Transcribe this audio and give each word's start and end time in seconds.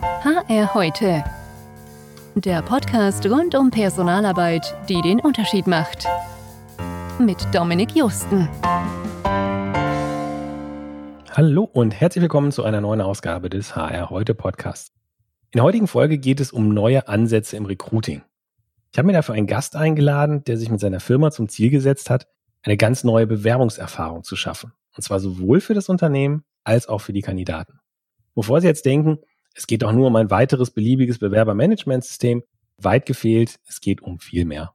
HR 0.00 0.74
heute. 0.74 1.24
Der 2.36 2.62
Podcast 2.62 3.26
rund 3.26 3.56
um 3.56 3.70
Personalarbeit, 3.70 4.76
die 4.88 5.00
den 5.02 5.18
Unterschied 5.18 5.66
macht. 5.66 6.06
Mit 7.18 7.38
Dominik 7.52 7.96
Justen. 7.96 8.48
Hallo 11.32 11.64
und 11.64 12.00
herzlich 12.00 12.22
willkommen 12.22 12.52
zu 12.52 12.62
einer 12.62 12.80
neuen 12.80 13.00
Ausgabe 13.00 13.50
des 13.50 13.74
HR 13.74 14.10
heute 14.10 14.34
Podcasts. 14.34 14.92
In 15.50 15.58
der 15.58 15.64
heutigen 15.64 15.88
Folge 15.88 16.18
geht 16.18 16.38
es 16.38 16.52
um 16.52 16.68
neue 16.68 17.08
Ansätze 17.08 17.56
im 17.56 17.66
Recruiting. 17.66 18.22
Ich 18.92 18.98
habe 18.98 19.06
mir 19.06 19.14
dafür 19.14 19.34
einen 19.34 19.48
Gast 19.48 19.74
eingeladen, 19.74 20.44
der 20.44 20.58
sich 20.58 20.70
mit 20.70 20.78
seiner 20.78 21.00
Firma 21.00 21.32
zum 21.32 21.48
Ziel 21.48 21.70
gesetzt 21.70 22.08
hat, 22.08 22.28
eine 22.62 22.76
ganz 22.76 23.02
neue 23.02 23.26
Bewerbungserfahrung 23.26 24.22
zu 24.22 24.36
schaffen. 24.36 24.72
Und 24.96 25.02
zwar 25.02 25.18
sowohl 25.18 25.60
für 25.60 25.74
das 25.74 25.88
Unternehmen 25.88 26.44
als 26.62 26.88
auch 26.88 27.00
für 27.00 27.12
die 27.12 27.22
Kandidaten. 27.22 27.80
Bevor 28.34 28.60
Sie 28.60 28.68
jetzt 28.68 28.86
denken, 28.86 29.18
es 29.58 29.66
geht 29.66 29.82
doch 29.82 29.92
nur 29.92 30.06
um 30.06 30.14
ein 30.14 30.30
weiteres 30.30 30.70
beliebiges 30.70 31.18
Bewerbermanagementsystem, 31.18 32.44
weit 32.76 33.06
gefehlt, 33.06 33.56
es 33.66 33.80
geht 33.80 34.00
um 34.00 34.20
viel 34.20 34.44
mehr. 34.44 34.72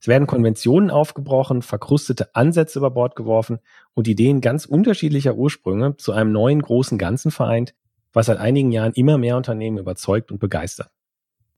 Es 0.00 0.06
werden 0.06 0.28
Konventionen 0.28 0.92
aufgebrochen, 0.92 1.60
verkrustete 1.60 2.34
Ansätze 2.34 2.78
über 2.78 2.92
Bord 2.92 3.16
geworfen 3.16 3.58
und 3.94 4.06
Ideen 4.06 4.40
ganz 4.40 4.64
unterschiedlicher 4.64 5.34
Ursprünge 5.34 5.96
zu 5.96 6.12
einem 6.12 6.30
neuen 6.30 6.62
großen 6.62 6.98
Ganzen 6.98 7.32
vereint, 7.32 7.74
was 8.12 8.26
seit 8.26 8.38
einigen 8.38 8.70
Jahren 8.70 8.92
immer 8.92 9.18
mehr 9.18 9.36
Unternehmen 9.36 9.78
überzeugt 9.78 10.30
und 10.30 10.38
begeistert. 10.38 10.90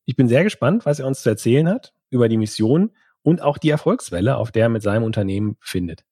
Ich 0.07 0.16
bin 0.16 0.29
sehr 0.29 0.43
gespannt, 0.43 0.87
was 0.87 1.01
er 1.01 1.07
uns 1.07 1.21
zu 1.21 1.29
erzählen 1.29 1.69
hat 1.69 1.93
über 2.09 2.30
die 2.30 2.38
Mission 2.38 2.93
und 3.23 3.43
auch 3.43 3.59
die 3.59 3.71
Erfolgswelle, 3.71 4.37
auf 4.37 4.52
der 4.52 4.65
er 4.65 4.69
mit 4.71 4.83
seinem 4.83 5.05
Unternehmen 5.05 5.59
findet. 5.60 6.05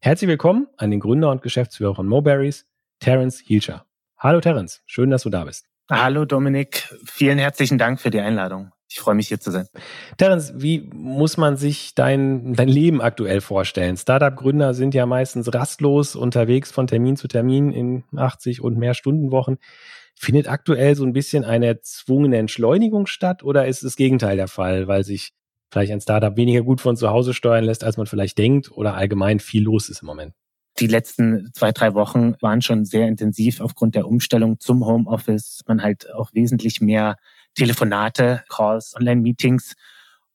Herzlich 0.00 0.28
willkommen 0.28 0.68
an 0.76 0.92
den 0.92 1.00
Gründer 1.00 1.32
und 1.32 1.42
Geschäftsführer 1.42 1.96
von 1.96 2.06
Moberries, 2.06 2.66
Terence 3.00 3.40
Hielscher. 3.40 3.84
Hallo 4.16 4.40
Terence, 4.40 4.82
schön, 4.86 5.10
dass 5.10 5.24
du 5.24 5.30
da 5.30 5.44
bist. 5.44 5.68
Hallo 5.90 6.26
Dominik, 6.26 6.94
vielen 7.06 7.38
herzlichen 7.38 7.78
Dank 7.78 7.98
für 7.98 8.10
die 8.10 8.20
Einladung. 8.20 8.72
Ich 8.90 9.00
freue 9.00 9.14
mich 9.14 9.28
hier 9.28 9.40
zu 9.40 9.50
sein. 9.50 9.66
Terence, 10.18 10.52
wie 10.54 10.90
muss 10.92 11.38
man 11.38 11.56
sich 11.56 11.94
dein, 11.94 12.52
dein 12.52 12.68
Leben 12.68 13.00
aktuell 13.00 13.40
vorstellen? 13.40 13.96
Startup-Gründer 13.96 14.74
sind 14.74 14.94
ja 14.94 15.06
meistens 15.06 15.54
rastlos 15.54 16.14
unterwegs 16.14 16.70
von 16.70 16.86
Termin 16.86 17.16
zu 17.16 17.26
Termin 17.26 17.72
in 17.72 18.04
80 18.14 18.60
und 18.60 18.76
mehr 18.76 18.92
Stundenwochen. 18.92 19.56
Findet 20.14 20.46
aktuell 20.46 20.94
so 20.94 21.04
ein 21.04 21.14
bisschen 21.14 21.44
eine 21.44 21.66
erzwungene 21.66 22.36
Entschleunigung 22.36 23.06
statt 23.06 23.42
oder 23.42 23.66
ist 23.66 23.82
das 23.82 23.96
Gegenteil 23.96 24.36
der 24.36 24.48
Fall, 24.48 24.88
weil 24.88 25.04
sich 25.04 25.32
vielleicht 25.70 25.92
ein 25.92 26.02
Startup 26.02 26.36
weniger 26.36 26.62
gut 26.62 26.82
von 26.82 26.96
zu 26.98 27.08
Hause 27.08 27.32
steuern 27.32 27.64
lässt, 27.64 27.82
als 27.82 27.96
man 27.96 28.06
vielleicht 28.06 28.36
denkt 28.36 28.70
oder 28.70 28.94
allgemein 28.94 29.40
viel 29.40 29.62
los 29.62 29.88
ist 29.88 30.02
im 30.02 30.06
Moment? 30.06 30.34
Die 30.78 30.86
letzten 30.86 31.50
zwei, 31.54 31.72
drei 31.72 31.94
Wochen 31.94 32.34
waren 32.40 32.62
schon 32.62 32.84
sehr 32.84 33.08
intensiv 33.08 33.60
aufgrund 33.60 33.94
der 33.94 34.06
Umstellung 34.06 34.60
zum 34.60 34.86
Homeoffice. 34.86 35.62
Man 35.66 35.82
halt 35.82 36.12
auch 36.12 36.32
wesentlich 36.34 36.80
mehr 36.80 37.16
Telefonate, 37.54 38.44
Calls, 38.48 38.94
Online-Meetings 38.94 39.74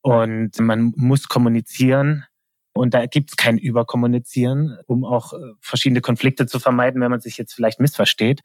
und 0.01 0.59
man 0.59 0.91
muss 0.95 1.29
kommunizieren. 1.29 2.25
Und 2.73 2.93
da 2.93 3.05
gibt 3.05 3.29
es 3.29 3.37
kein 3.37 3.57
Überkommunizieren, 3.57 4.77
um 4.87 5.05
auch 5.05 5.33
äh, 5.33 5.37
verschiedene 5.61 6.01
Konflikte 6.01 6.47
zu 6.47 6.59
vermeiden, 6.59 7.01
wenn 7.01 7.11
man 7.11 7.21
sich 7.21 7.37
jetzt 7.37 7.53
vielleicht 7.53 7.79
missversteht. 7.79 8.41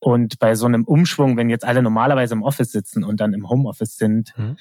Und 0.00 0.38
bei 0.38 0.54
so 0.54 0.66
einem 0.66 0.84
Umschwung, 0.84 1.36
wenn 1.36 1.50
jetzt 1.50 1.64
alle 1.64 1.82
normalerweise 1.82 2.34
im 2.34 2.42
Office 2.42 2.72
sitzen 2.72 3.04
und 3.04 3.20
dann 3.20 3.32
im 3.32 3.48
Homeoffice 3.48 3.96
sind, 3.96 4.32
mhm. 4.36 4.56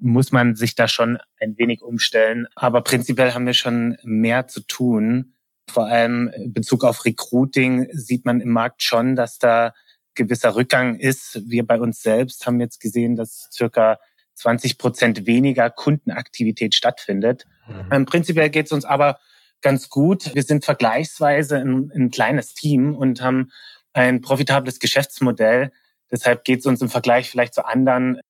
muss 0.00 0.32
man 0.32 0.54
sich 0.54 0.76
da 0.76 0.88
schon 0.88 1.18
ein 1.40 1.58
wenig 1.58 1.82
umstellen. 1.82 2.46
Aber 2.54 2.80
prinzipiell 2.82 3.34
haben 3.34 3.46
wir 3.46 3.54
schon 3.54 3.96
mehr 4.02 4.46
zu 4.46 4.60
tun. 4.60 5.34
Vor 5.70 5.86
allem 5.86 6.28
in 6.28 6.52
Bezug 6.52 6.84
auf 6.84 7.04
Recruiting 7.04 7.88
sieht 7.92 8.24
man 8.24 8.40
im 8.40 8.50
Markt 8.50 8.82
schon, 8.82 9.16
dass 9.16 9.38
da 9.38 9.72
gewisser 10.14 10.54
Rückgang 10.54 10.98
ist. 10.98 11.40
Wir 11.46 11.66
bei 11.66 11.80
uns 11.80 12.02
selbst 12.02 12.46
haben 12.46 12.60
jetzt 12.60 12.80
gesehen, 12.80 13.16
dass 13.16 13.48
circa 13.52 13.98
20 14.34 14.78
Prozent 14.78 15.26
weniger 15.26 15.70
Kundenaktivität 15.70 16.74
stattfindet. 16.74 17.46
Mhm. 17.66 17.88
Ähm, 17.90 18.06
prinzipiell 18.06 18.50
geht 18.50 18.66
es 18.66 18.72
uns 18.72 18.84
aber 18.84 19.18
ganz 19.62 19.88
gut. 19.88 20.34
Wir 20.34 20.42
sind 20.42 20.64
vergleichsweise 20.64 21.56
ein, 21.56 21.90
ein 21.94 22.10
kleines 22.10 22.54
Team 22.54 22.94
und 22.94 23.22
haben 23.22 23.50
ein 23.92 24.20
profitables 24.20 24.78
Geschäftsmodell. 24.78 25.72
Deshalb 26.10 26.44
geht 26.44 26.60
es 26.60 26.66
uns 26.66 26.82
im 26.82 26.90
Vergleich 26.90 27.30
vielleicht 27.30 27.54
zu 27.54 27.64
anderen 27.64 28.20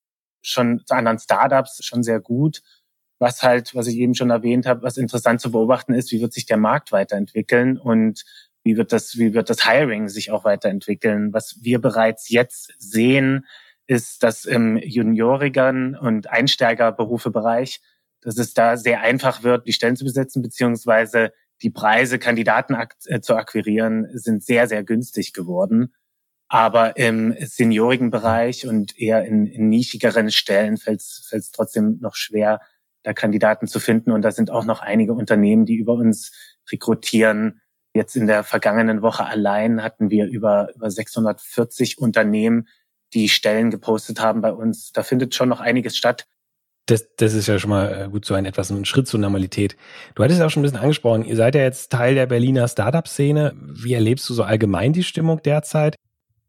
schon 0.46 0.82
zu 0.86 0.94
anderen 0.94 1.18
Startups 1.18 1.84
schon 1.84 2.02
sehr 2.02 2.20
gut. 2.20 2.62
Was 3.18 3.42
halt, 3.42 3.74
was 3.74 3.86
ich 3.86 3.96
eben 3.96 4.14
schon 4.14 4.30
erwähnt 4.30 4.66
habe, 4.66 4.82
was 4.82 4.96
interessant 4.96 5.40
zu 5.40 5.52
beobachten 5.52 5.94
ist, 5.94 6.12
wie 6.12 6.20
wird 6.20 6.32
sich 6.32 6.46
der 6.46 6.56
Markt 6.56 6.92
weiterentwickeln 6.92 7.78
und 7.78 8.24
wie 8.64 8.76
wird 8.76 8.92
das, 8.92 9.18
wie 9.18 9.34
wird 9.34 9.50
das 9.50 9.68
Hiring 9.68 10.08
sich 10.08 10.30
auch 10.30 10.44
weiterentwickeln? 10.44 11.32
Was 11.32 11.58
wir 11.62 11.80
bereits 11.80 12.30
jetzt 12.30 12.72
sehen, 12.78 13.46
ist, 13.86 14.22
dass 14.22 14.46
im 14.46 14.78
juniorigeren 14.78 15.94
und 15.94 16.30
Einsteigerberufebereich, 16.30 17.82
dass 18.22 18.38
es 18.38 18.54
da 18.54 18.76
sehr 18.76 19.02
einfach 19.02 19.42
wird, 19.42 19.66
die 19.66 19.74
Stellen 19.74 19.96
zu 19.96 20.04
besetzen, 20.04 20.42
beziehungsweise 20.42 21.32
die 21.62 21.70
Preise, 21.70 22.18
Kandidaten 22.18 22.76
äh, 23.06 23.20
zu 23.20 23.36
akquirieren, 23.36 24.08
sind 24.12 24.42
sehr, 24.42 24.66
sehr 24.66 24.82
günstig 24.82 25.34
geworden. 25.34 25.94
Aber 26.48 26.96
im 26.96 27.34
seniorigen 27.40 28.10
Bereich 28.10 28.66
und 28.66 28.98
eher 28.98 29.24
in, 29.24 29.46
in 29.46 29.68
nischigeren 29.68 30.30
Stellen 30.30 30.76
fällt 30.78 31.00
es 31.00 31.50
trotzdem 31.52 31.98
noch 32.00 32.14
schwer, 32.14 32.60
da 33.04 33.12
Kandidaten 33.12 33.68
zu 33.68 33.78
finden. 33.78 34.10
Und 34.10 34.22
da 34.22 34.32
sind 34.32 34.50
auch 34.50 34.64
noch 34.64 34.80
einige 34.80 35.12
Unternehmen, 35.12 35.66
die 35.66 35.76
über 35.76 35.92
uns 35.92 36.32
rekrutieren. 36.72 37.60
Jetzt 37.94 38.16
in 38.16 38.26
der 38.26 38.42
vergangenen 38.42 39.02
Woche 39.02 39.24
allein 39.24 39.82
hatten 39.84 40.10
wir 40.10 40.26
über, 40.26 40.74
über 40.74 40.90
640 40.90 41.98
Unternehmen, 41.98 42.66
die 43.12 43.28
Stellen 43.28 43.70
gepostet 43.70 44.20
haben 44.20 44.40
bei 44.40 44.52
uns. 44.52 44.90
Da 44.90 45.04
findet 45.04 45.34
schon 45.34 45.48
noch 45.48 45.60
einiges 45.60 45.96
statt. 45.96 46.26
Das, 46.86 47.06
das 47.16 47.32
ist 47.32 47.46
ja 47.46 47.58
schon 47.58 47.70
mal 47.70 48.02
äh, 48.02 48.08
gut 48.10 48.26
so 48.26 48.34
ein 48.34 48.44
etwas 48.44 48.70
ein 48.70 48.84
Schritt 48.84 49.06
zur 49.06 49.20
Normalität. 49.20 49.76
Du 50.14 50.22
hattest 50.22 50.40
ja 50.40 50.46
auch 50.46 50.50
schon 50.50 50.60
ein 50.60 50.64
bisschen 50.64 50.80
angesprochen, 50.80 51.24
ihr 51.24 51.36
seid 51.36 51.54
ja 51.54 51.62
jetzt 51.62 51.90
Teil 51.90 52.14
der 52.14 52.26
Berliner 52.26 52.68
Startup-Szene. 52.68 53.54
Wie 53.56 53.94
erlebst 53.94 54.28
du 54.28 54.34
so 54.34 54.42
allgemein 54.42 54.92
die 54.92 55.02
Stimmung 55.02 55.40
derzeit? 55.42 55.96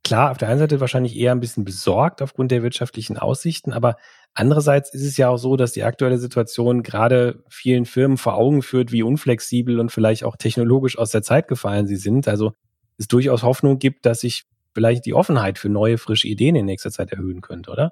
Klar, 0.03 0.31
auf 0.31 0.38
der 0.38 0.49
einen 0.49 0.59
Seite 0.59 0.81
wahrscheinlich 0.81 1.15
eher 1.15 1.31
ein 1.31 1.39
bisschen 1.39 1.63
besorgt 1.63 2.21
aufgrund 2.21 2.51
der 2.51 2.63
wirtschaftlichen 2.63 3.17
Aussichten, 3.17 3.71
aber 3.71 3.95
andererseits 4.35 4.94
ist 4.94 5.06
es 5.06 5.18
ja 5.18 5.29
auch 5.29 5.38
so, 5.38 5.56
dass 5.56 5.72
die 5.72 5.84
aktuelle 5.84 6.19
Situation 6.19 6.84
gerade 6.84 7.44
vielen 7.50 7.85
Firmen 7.85 8.18
vor 8.18 8.35
Augen 8.35 8.62
führt, 8.62 8.91
wie 8.91 9.01
unflexibel 9.01 9.79
und 9.79 9.91
vielleicht 9.91 10.23
auch 10.23 10.35
technologisch 10.35 10.97
aus 10.97 11.09
der 11.09 11.23
Zeit 11.23 11.47
gefallen 11.47 11.88
sie 11.88 11.96
sind. 11.96 12.28
Also 12.28 12.53
es 12.97 13.07
durchaus 13.07 13.44
Hoffnung 13.44 13.79
gibt, 13.79 14.06
dass 14.06 14.22
sich 14.22 14.44
vielleicht 14.74 15.06
die 15.06 15.13
Offenheit 15.13 15.57
für 15.57 15.69
neue, 15.69 15.97
frische 15.97 16.28
Ideen 16.28 16.56
in 16.56 16.66
nächster 16.66 16.91
Zeit 16.91 17.12
erhöhen 17.12 17.41
könnte, 17.41 17.72
oder? 17.72 17.91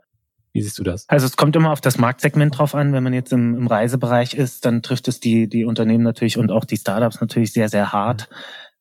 Wie 0.52 0.62
siehst 0.62 0.78
du 0.78 0.84
das? 0.84 1.10
Also 1.10 1.26
es 1.26 1.36
kommt 1.36 1.56
immer 1.56 1.72
auf 1.72 1.82
das 1.82 1.98
Marktsegment 1.98 2.58
drauf 2.58 2.76
an. 2.76 2.94
Wenn 2.94 3.02
man 3.02 3.14
jetzt 3.14 3.34
im, 3.34 3.58
im 3.58 3.66
Reisebereich 3.66 4.36
ist, 4.36 4.66
dann 4.66 4.84
trifft 4.84 5.08
es 5.08 5.20
die, 5.20 5.50
die 5.50 5.66
Unternehmen 5.66 6.04
natürlich 6.04 6.38
und 6.38 6.52
auch 6.52 6.66
die 6.66 6.78
Startups 6.78 7.20
natürlich 7.20 7.54
sehr, 7.54 7.70
sehr 7.70 7.92
hart. 7.92 8.30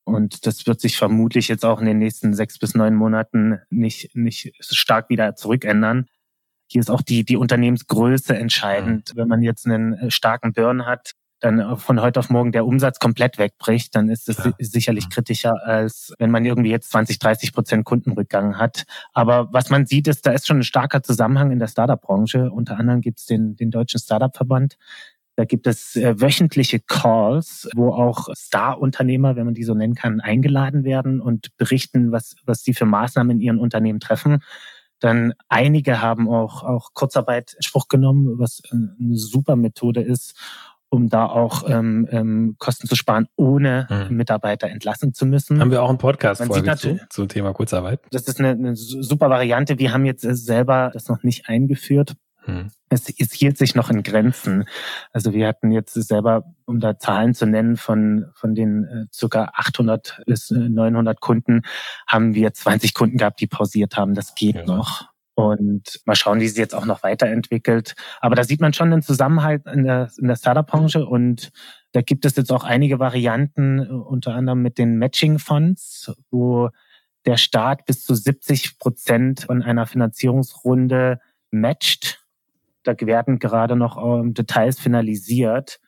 Und 0.05 0.47
das 0.47 0.67
wird 0.67 0.81
sich 0.81 0.99
vermutlich 0.99 1.49
jetzt 1.49 1.65
auch 1.65 1.81
in 1.81 1.87
den 1.87 1.99
nächsten 1.99 2.35
sechs 2.35 2.59
bis 2.59 2.75
neun 2.75 2.95
Monaten 2.95 3.61
nicht, 3.71 4.15
nicht 4.15 4.53
stark 4.61 5.09
wieder 5.09 5.35
zurückändern. 5.35 6.09
Hier 6.73 6.81
ist 6.81 6.91
auch 6.91 7.03
die, 7.03 7.25
die 7.25 7.37
Unternehmensgröße 7.37 8.35
entscheidend. 8.35 9.13
Wenn 9.15 9.29
man 9.29 9.43
jetzt 9.43 9.67
einen 9.67 9.93
äh, 9.93 10.11
starken 10.11 10.55
Burn 10.55 10.87
hat, 10.87 11.13
dann 11.41 11.77
von 11.77 12.01
heute 12.01 12.21
auf 12.21 12.31
morgen 12.31 12.53
der 12.53 12.65
Umsatz 12.65 12.99
komplett 12.99 13.37
wegbricht, 13.37 13.95
dann 13.95 14.09
ist 14.09 14.29
es 14.29 14.39
ja. 14.39 14.53
sicherlich 14.59 15.11
kritischer, 15.11 15.67
als 15.67 16.15
wenn 16.19 16.31
man 16.31 16.45
irgendwie 16.45 16.71
jetzt 16.71 16.91
20, 16.93 17.19
30 17.19 17.53
Prozent 17.53 17.85
Kundenrückgang 17.85 18.59
hat. 18.59 18.85
Aber 19.13 19.53
was 19.53 19.69
man 19.69 19.85
sieht, 19.85 20.09
ist, 20.09 20.25
da 20.25 20.33
ist 20.33 20.47
schon 20.47 20.61
ein 20.61 20.63
starker 20.63 21.03
Zusammenhang 21.03 21.51
in 21.51 21.59
der 21.59 21.67
Startup-Branche. 21.67 22.51
Unter 22.51 22.79
anderem 22.79 23.01
gibt 23.01 23.19
es 23.19 23.27
den, 23.27 23.57
den 23.57 23.71
Deutschen 23.71 24.01
Startup-Verband. 24.01 24.79
Da 25.37 25.45
gibt 25.45 25.67
es 25.67 25.97
äh, 25.97 26.21
wöchentliche 26.21 26.79
Calls, 26.79 27.69
wo 27.75 27.93
auch 27.93 28.29
Star-Unternehmer, 28.35 29.35
wenn 29.35 29.47
man 29.47 29.55
die 29.55 29.65
so 29.65 29.75
nennen 29.75 29.95
kann, 29.95 30.21
eingeladen 30.21 30.85
werden 30.85 31.21
und 31.21 31.57
berichten, 31.57 32.13
was, 32.13 32.37
was 32.45 32.63
sie 32.63 32.75
für 32.75 32.87
Maßnahmen 32.87 33.37
in 33.37 33.41
ihren 33.41 33.59
Unternehmen 33.59 33.99
treffen. 33.99 34.43
Dann 35.03 35.35
einige 35.49 36.01
haben 36.01 36.29
auch, 36.29 36.63
auch 36.63 36.91
Kurzarbeit 36.95 37.55
in 37.55 37.63
Spruch 37.63 37.89
genommen, 37.89 38.39
was 38.39 38.63
eine 38.71 39.17
super 39.17 39.57
Methode 39.57 40.01
ist, 40.01 40.37
um 40.91 41.09
da 41.09 41.27
auch 41.27 41.69
ähm, 41.69 42.07
ähm, 42.13 42.55
Kosten 42.59 42.87
zu 42.87 42.95
sparen, 42.95 43.27
ohne 43.35 43.89
hm. 43.89 44.17
Mitarbeiter 44.17 44.69
entlassen 44.69 45.13
zu 45.13 45.27
müssen. 45.27 45.59
Haben 45.59 45.73
wir 45.73 45.83
auch 45.83 45.89
einen 45.89 45.99
Podcast 45.99 46.45
zu, 46.45 47.01
zum 47.11 47.29
Thema 47.29 47.53
Kurzarbeit? 47.53 48.01
Das 48.13 48.29
ist 48.29 48.39
eine, 48.39 48.51
eine 48.51 48.77
super 48.77 49.29
Variante. 49.29 49.81
Wir 49.81 49.93
haben 49.93 50.05
jetzt 50.05 50.23
selber 50.23 50.91
das 50.93 51.09
noch 51.09 51.25
nicht 51.25 51.49
eingeführt. 51.49 52.15
Hm. 52.45 52.71
Es, 52.89 53.09
es 53.09 53.33
hielt 53.33 53.57
sich 53.57 53.75
noch 53.75 53.91
in 53.91 54.03
Grenzen. 54.03 54.65
Also 55.13 55.33
wir 55.33 55.47
hatten 55.47 55.71
jetzt 55.71 55.95
selber, 55.95 56.45
um 56.65 56.81
da 56.81 56.99
Zahlen 56.99 57.35
zu 57.35 57.47
nennen, 57.47 57.77
von, 57.77 58.27
von 58.35 58.55
den 58.55 58.85
äh, 58.85 59.05
circa 59.13 59.53
800 59.55 60.23
bis 60.27 60.51
900 60.51 61.21
Kunden, 61.21 61.63
haben 62.07 62.35
wir 62.35 62.53
20 62.53 62.95
Kunden 62.95 63.19
gehabt, 63.19 63.41
die 63.41 63.47
pausiert 63.47 63.97
haben. 63.97 64.15
Das 64.15 64.35
geht 64.35 64.57
ja. 64.57 64.65
noch. 64.65 65.09
Und 65.35 66.01
mal 66.05 66.15
schauen, 66.15 66.41
wie 66.41 66.49
sie 66.49 66.61
jetzt 66.61 66.75
auch 66.75 66.85
noch 66.85 67.03
weiterentwickelt. 67.03 67.95
Aber 68.21 68.35
da 68.35 68.45
sieht 68.45 68.61
man 68.61 68.75
schon 68.75 68.91
den 68.91 69.03
Zusammenhalt 69.03 69.67
in 69.67 69.85
der, 69.85 70.11
in 70.19 70.29
der 70.29 70.37
Startup-Branche 70.37 71.07
und 71.07 71.51
da 71.93 72.03
gibt 72.03 72.25
es 72.25 72.37
jetzt 72.37 72.53
auch 72.53 72.65
einige 72.65 72.99
Varianten, 72.99 73.81
unter 73.81 74.35
anderem 74.35 74.63
mit 74.63 74.79
den 74.79 74.99
Matching-Funds, 74.99 76.13
wo 76.31 76.71
der 77.25 77.37
Staat 77.37 77.87
bis 77.87 78.05
zu 78.05 78.15
70 78.15 78.79
Prozent 78.79 79.43
von 79.43 79.63
einer 79.63 79.87
Finanzierungsrunde 79.87 81.21
matcht. 81.51 82.22
Da 82.85 82.95
werden 83.01 83.39
gerade 83.39 83.77
noch 83.77 83.97
ähm, 84.03 84.35
Details 84.35 84.79
finalisiert. 84.81 85.81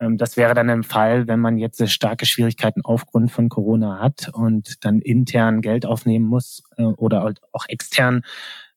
Ähm, 0.00 0.16
das 0.16 0.36
wäre 0.36 0.54
dann 0.54 0.68
im 0.68 0.84
Fall, 0.84 1.28
wenn 1.28 1.40
man 1.40 1.58
jetzt 1.58 1.86
starke 1.90 2.26
Schwierigkeiten 2.26 2.82
aufgrund 2.84 3.30
von 3.30 3.48
Corona 3.48 4.00
hat 4.00 4.30
und 4.32 4.84
dann 4.84 5.00
intern 5.00 5.60
Geld 5.60 5.86
aufnehmen 5.86 6.26
muss 6.26 6.62
äh, 6.76 6.82
oder 6.82 7.22
halt 7.22 7.40
auch 7.52 7.66
extern, 7.68 8.22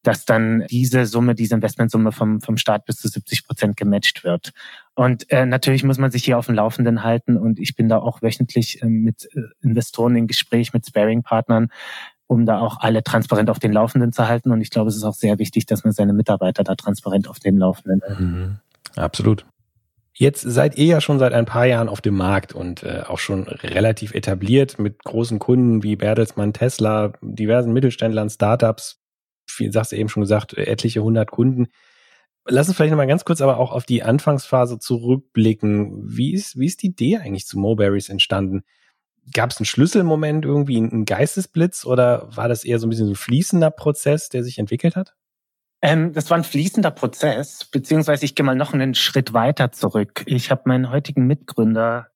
dass 0.03 0.25
dann 0.25 0.65
diese 0.69 1.05
Summe, 1.05 1.35
diese 1.35 1.55
Investmentsumme 1.55 2.11
vom, 2.11 2.41
vom 2.41 2.57
Staat 2.57 2.85
bis 2.85 2.97
zu 2.97 3.07
70 3.07 3.45
Prozent 3.45 3.77
gematcht 3.77 4.23
wird. 4.23 4.51
Und 4.95 5.31
äh, 5.31 5.45
natürlich 5.45 5.83
muss 5.83 5.99
man 5.99 6.11
sich 6.11 6.23
hier 6.23 6.37
auf 6.37 6.47
dem 6.47 6.55
Laufenden 6.55 7.03
halten 7.03 7.37
und 7.37 7.59
ich 7.59 7.75
bin 7.75 7.87
da 7.87 7.99
auch 7.99 8.21
wöchentlich 8.21 8.81
äh, 8.81 8.87
mit 8.87 9.29
äh, 9.35 9.41
Investoren 9.61 10.15
in 10.15 10.27
Gespräch, 10.27 10.73
mit 10.73 10.85
Sparing-Partnern, 10.87 11.69
um 12.31 12.45
da 12.45 12.61
auch 12.61 12.79
alle 12.79 13.03
transparent 13.03 13.49
auf 13.49 13.59
den 13.59 13.73
Laufenden 13.73 14.13
zu 14.13 14.25
halten. 14.25 14.51
Und 14.51 14.61
ich 14.61 14.69
glaube, 14.69 14.87
es 14.87 14.95
ist 14.95 15.03
auch 15.03 15.13
sehr 15.13 15.37
wichtig, 15.37 15.65
dass 15.65 15.83
man 15.83 15.91
seine 15.91 16.13
Mitarbeiter 16.13 16.63
da 16.63 16.75
transparent 16.75 17.27
auf 17.27 17.39
den 17.39 17.57
Laufenden 17.57 18.01
hält. 18.07 18.19
Mhm. 18.21 18.59
Absolut. 18.95 19.45
Jetzt 20.13 20.39
seid 20.39 20.77
ihr 20.77 20.85
ja 20.85 21.01
schon 21.01 21.19
seit 21.19 21.33
ein 21.33 21.43
paar 21.43 21.65
Jahren 21.65 21.89
auf 21.89 21.99
dem 21.99 22.15
Markt 22.15 22.53
und 22.53 22.83
äh, 22.83 23.03
auch 23.05 23.17
schon 23.17 23.43
relativ 23.49 24.15
etabliert 24.15 24.79
mit 24.79 25.03
großen 25.03 25.39
Kunden 25.39 25.83
wie 25.83 25.97
Bertelsmann, 25.97 26.53
Tesla, 26.53 27.11
diversen 27.21 27.73
Mittelständlern, 27.73 28.29
Startups. 28.29 29.01
Viel 29.49 29.73
sagst 29.73 29.91
du 29.91 29.97
eben 29.97 30.07
schon 30.07 30.21
gesagt, 30.21 30.53
etliche 30.53 31.03
hundert 31.03 31.31
Kunden. 31.31 31.67
Lass 32.47 32.69
uns 32.69 32.77
vielleicht 32.77 32.91
nochmal 32.91 33.07
ganz 33.07 33.25
kurz 33.25 33.41
aber 33.41 33.57
auch 33.57 33.73
auf 33.73 33.85
die 33.85 34.03
Anfangsphase 34.03 34.79
zurückblicken. 34.79 36.01
Wie 36.05 36.31
ist, 36.31 36.57
wie 36.57 36.67
ist 36.67 36.81
die 36.81 36.87
Idee 36.87 37.17
eigentlich 37.17 37.45
zu 37.45 37.59
Moberries 37.59 38.07
entstanden? 38.07 38.63
Gab 39.33 39.51
es 39.51 39.57
einen 39.57 39.65
Schlüsselmoment 39.65 40.45
irgendwie, 40.45 40.77
einen 40.77 41.05
Geistesblitz 41.05 41.85
oder 41.85 42.35
war 42.35 42.47
das 42.47 42.63
eher 42.63 42.79
so 42.79 42.87
ein 42.87 42.89
bisschen 42.89 43.05
so 43.05 43.13
ein 43.13 43.17
fließender 43.17 43.71
Prozess, 43.71 44.29
der 44.29 44.43
sich 44.43 44.57
entwickelt 44.57 44.95
hat? 44.95 45.13
Ähm, 45.81 46.13
das 46.13 46.29
war 46.29 46.37
ein 46.37 46.43
fließender 46.43 46.91
Prozess, 46.91 47.65
beziehungsweise 47.65 48.25
ich 48.25 48.35
gehe 48.35 48.45
mal 48.45 48.55
noch 48.55 48.73
einen 48.73 48.93
Schritt 48.93 49.33
weiter 49.33 49.71
zurück. 49.71 50.23
Ich 50.27 50.51
habe 50.51 50.63
meinen 50.65 50.91
heutigen 50.91 51.25
Mitgründer 51.25 52.11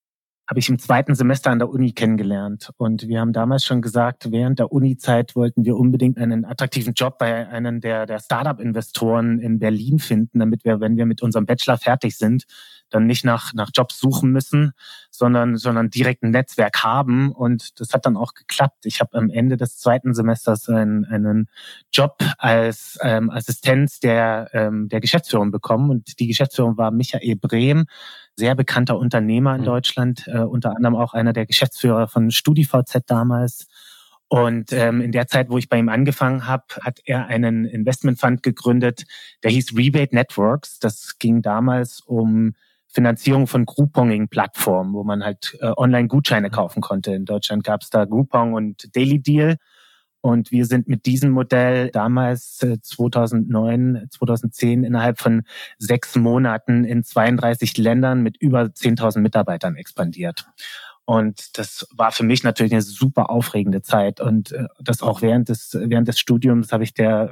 habe 0.48 0.60
ich 0.60 0.70
im 0.70 0.78
zweiten 0.78 1.16
Semester 1.16 1.50
an 1.50 1.60
der 1.60 1.70
Uni 1.70 1.92
kennengelernt. 1.94 2.70
Und 2.78 3.08
wir 3.08 3.20
haben 3.20 3.34
damals 3.34 3.66
schon 3.66 3.82
gesagt, 3.82 4.32
während 4.32 4.60
der 4.60 4.72
Uni-Zeit 4.72 5.36
wollten 5.36 5.66
wir 5.66 5.76
unbedingt 5.76 6.20
einen 6.20 6.46
attraktiven 6.46 6.94
Job 6.94 7.18
bei 7.18 7.48
einem 7.48 7.82
der, 7.82 8.06
der 8.06 8.20
Startup-Investoren 8.20 9.40
in 9.40 9.58
Berlin 9.60 9.98
finden, 9.98 10.40
damit 10.40 10.64
wir, 10.64 10.80
wenn 10.80 10.98
wir 10.98 11.08
mit 11.08 11.24
unserem 11.24 11.48
Bachelor 11.48 11.78
fertig 11.78 12.18
sind, 12.18 12.46
dann 12.96 13.06
nicht 13.06 13.26
nach, 13.26 13.54
nach 13.54 13.70
Jobs 13.74 14.00
suchen 14.00 14.32
müssen, 14.32 14.72
sondern, 15.12 15.58
sondern 15.58 15.90
direkt 15.90 16.24
ein 16.24 16.32
Netzwerk 16.32 16.84
haben. 16.84 17.32
Und 17.32 17.80
das 17.80 17.94
hat 17.94 18.06
dann 18.06 18.16
auch 18.16 18.34
geklappt. 18.34 18.86
Ich 18.86 19.02
habe 19.02 19.18
am 19.18 19.30
Ende 19.30 19.58
des 19.58 19.78
zweiten 19.78 20.14
Semesters 20.14 20.70
einen, 20.70 21.04
einen 21.06 21.50
Job 21.94 22.24
als 22.38 22.98
ähm, 23.02 23.30
Assistenz 23.30 24.00
der, 24.00 24.50
ähm, 24.54 24.88
der 24.88 25.02
Geschäftsführung 25.02 25.52
bekommen. 25.52 25.90
Und 25.90 26.20
die 26.20 26.28
Geschäftsführung 26.28 26.78
war 26.78 26.92
Michael 26.92 27.36
Brehm, 27.36 27.86
sehr 28.38 28.56
bekannter 28.56 28.98
Unternehmer 28.98 29.56
in 29.56 29.62
mhm. 29.62 29.66
Deutschland, 29.66 30.28
äh, 30.28 30.40
unter 30.40 30.76
anderem 30.76 30.96
auch 30.96 31.14
einer 31.14 31.34
der 31.34 31.46
Geschäftsführer 31.46 32.08
von 32.08 32.32
StudiVZ 32.32 33.04
damals. 33.08 33.68
Und 34.28 34.72
ähm, 34.72 35.02
in 35.02 35.12
der 35.12 35.28
Zeit, 35.28 35.50
wo 35.50 35.58
ich 35.58 35.70
bei 35.70 35.78
ihm 35.78 35.90
angefangen 35.90 36.48
habe, 36.48 36.64
hat 36.82 37.00
er 37.06 37.28
einen 37.28 37.66
Investmentfund 37.66 38.42
gegründet, 38.42 39.04
der 39.44 39.52
hieß 39.52 39.78
Rebate 39.78 40.16
Networks. 40.16 40.80
Das 40.80 41.20
ging 41.20 41.42
damals 41.42 42.00
um 42.00 42.56
Finanzierung 42.88 43.48
von 43.48 43.66
Grouponing-Plattformen, 43.66 44.94
wo 44.94 45.04
man 45.04 45.24
halt 45.24 45.58
äh, 45.60 45.72
Online-Gutscheine 45.76 46.50
kaufen 46.50 46.82
konnte. 46.82 47.14
In 47.14 47.26
Deutschland 47.26 47.64
gab 47.64 47.82
es 47.82 47.90
da 47.90 48.06
Groupon 48.06 48.54
und 48.54 48.96
Daily 48.96 49.22
Deal. 49.22 49.58
Und 50.22 50.52
wir 50.52 50.66
sind 50.66 50.88
mit 50.88 51.06
diesem 51.06 51.30
Modell 51.30 51.92
damals 51.92 52.62
äh, 52.64 52.82
2009, 52.82 54.08
2010 54.10 54.84
innerhalb 54.84 55.20
von 55.20 55.44
sechs 55.78 56.16
Monaten 56.16 56.84
in 56.84 57.04
32 57.04 57.78
Ländern 57.78 58.24
mit 58.24 58.38
über 58.38 58.62
10.000 58.62 59.20
Mitarbeitern 59.20 59.76
expandiert. 59.76 60.48
Und 61.06 61.60
das 61.60 61.88
war 61.96 62.12
für 62.12 62.24
mich 62.24 62.44
natürlich 62.44 62.74
eine 62.74 62.82
super 62.82 63.30
aufregende 63.30 63.84
Zeit. 63.84 64.20
Und 64.20 64.52
äh, 64.52 64.66
das 64.80 65.04
auch 65.04 65.22
während 65.22 65.50
des, 65.50 65.78
während 65.80 66.08
des 66.08 66.20
Studiums 66.20 66.72
habe 66.72 66.84
ich 66.84 66.96
der 66.96 67.32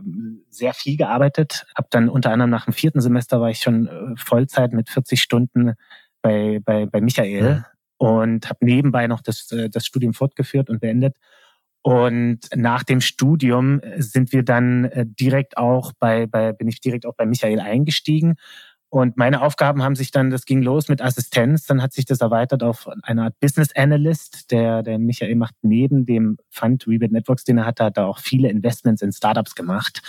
sehr 0.50 0.76
viel 0.76 0.96
gearbeitet. 0.96 1.66
Hab 1.76 1.90
dann 1.90 2.08
unter 2.08 2.32
anderem 2.32 2.52
nach 2.52 2.66
dem 2.66 2.74
vierten 2.74 3.02
Semester 3.02 3.42
war 3.42 3.50
ich 3.50 3.60
schon 3.60 3.88
äh, 3.88 4.16
Vollzeit 4.16 4.74
mit 4.74 4.90
40 4.90 5.20
Stunden 5.20 5.74
bei, 6.22 6.60
bei, 6.64 6.86
bei 6.86 7.02
Michael 7.02 7.56
mhm. 7.56 7.66
und 7.98 8.50
habe 8.50 8.64
nebenbei 8.64 9.08
noch 9.08 9.22
das, 9.22 9.52
äh, 9.52 9.70
das 9.70 9.88
Studium 9.88 10.14
fortgeführt 10.14 10.70
und 10.70 10.80
beendet. 10.80 11.18
Und 11.82 12.40
nach 12.56 12.84
dem 12.84 13.02
Studium 13.02 13.82
sind 13.98 14.32
wir 14.32 14.44
dann 14.44 14.90
direkt 15.20 15.58
auch 15.58 15.92
bei, 16.00 16.28
bei 16.28 16.54
bin 16.54 16.70
ich 16.70 16.80
direkt 16.80 17.06
auch 17.06 17.16
bei 17.16 17.26
Michael 17.26 17.60
eingestiegen 17.60 18.36
und 18.94 19.18
meine 19.18 19.42
Aufgaben 19.42 19.82
haben 19.82 19.96
sich 19.96 20.12
dann, 20.12 20.30
das 20.30 20.46
ging 20.46 20.62
los 20.62 20.88
mit 20.88 21.02
Assistenz, 21.02 21.66
dann 21.66 21.82
hat 21.82 21.94
sich 21.94 22.06
das 22.06 22.22
erweitert 22.22 22.62
auf 22.62 22.88
eine 23.02 23.24
Art 23.24 23.40
Business 23.40 23.76
Analyst, 23.76 24.52
der, 24.52 24.84
der 24.84 25.00
Michael 25.00 25.34
macht 25.34 25.56
neben 25.64 26.06
dem 26.06 26.38
Fund 26.52 26.86
Rebate 26.86 27.12
Networks, 27.12 27.44
den 27.44 27.58
er 27.58 27.66
hatte, 27.66 27.86
hat 27.86 27.98
er 27.98 28.06
auch 28.06 28.20
viele 28.20 28.50
Investments 28.50 29.02
in 29.02 29.12
Startups 29.12 29.56
gemacht 29.56 30.04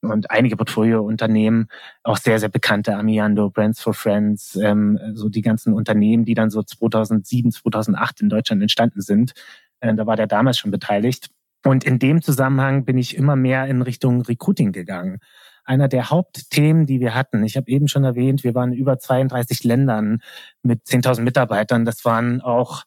und 0.00 0.30
einige 0.30 0.56
Portfoliounternehmen, 0.56 1.68
auch 2.04 2.16
sehr, 2.16 2.38
sehr 2.38 2.48
bekannte 2.48 2.96
Amiando, 2.96 3.50
Brands 3.50 3.82
for 3.82 3.92
Friends, 3.92 4.56
ähm, 4.56 4.98
so 5.12 5.28
die 5.28 5.42
ganzen 5.42 5.74
Unternehmen, 5.74 6.24
die 6.24 6.32
dann 6.32 6.48
so 6.48 6.62
2007, 6.62 7.52
2008 7.52 8.22
in 8.22 8.30
Deutschland 8.30 8.62
entstanden 8.62 9.02
sind. 9.02 9.34
Äh, 9.80 9.94
da 9.94 10.06
war 10.06 10.16
der 10.16 10.26
damals 10.26 10.56
schon 10.56 10.70
beteiligt. 10.70 11.28
Und 11.66 11.84
in 11.84 11.98
dem 11.98 12.22
Zusammenhang 12.22 12.86
bin 12.86 12.96
ich 12.96 13.14
immer 13.14 13.36
mehr 13.36 13.66
in 13.66 13.82
Richtung 13.82 14.22
Recruiting 14.22 14.72
gegangen 14.72 15.20
einer 15.64 15.88
der 15.88 16.10
Hauptthemen, 16.10 16.86
die 16.86 17.00
wir 17.00 17.14
hatten. 17.14 17.44
Ich 17.44 17.56
habe 17.56 17.70
eben 17.70 17.88
schon 17.88 18.04
erwähnt, 18.04 18.44
wir 18.44 18.54
waren 18.54 18.72
über 18.72 18.98
32 18.98 19.64
Ländern 19.64 20.20
mit 20.62 20.84
10.000 20.84 21.22
Mitarbeitern. 21.22 21.84
Das 21.84 22.04
waren 22.04 22.40
auch 22.40 22.84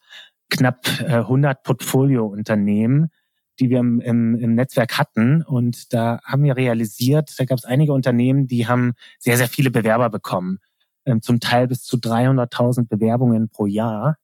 knapp 0.50 0.88
100 1.08 1.58
äh, 1.58 1.62
Portfoliounternehmen, 1.64 3.10
die 3.60 3.70
wir 3.70 3.80
im, 3.80 4.02
im, 4.02 4.36
im 4.36 4.56
Netzwerk 4.56 4.98
hatten. 4.98 5.42
Und 5.42 5.94
da 5.94 6.20
haben 6.24 6.44
wir 6.44 6.56
realisiert, 6.56 7.34
da 7.38 7.46
gab 7.46 7.58
es 7.58 7.66
einige 7.66 7.94
Unternehmen, 7.94 8.48
die 8.48 8.68
haben 8.68 8.94
sehr, 9.20 9.38
sehr 9.38 9.48
viele 9.48 9.72
Bewerber 9.72 10.10
bekommen. 10.10 10.60
Ähm, 11.06 11.22
zum 11.22 11.40
Teil 11.40 11.68
bis 11.68 11.84
zu 11.84 11.98
300.000 11.98 12.88
Bewerbungen 12.88 13.50
pro 13.50 13.66
Jahr. 13.66 14.18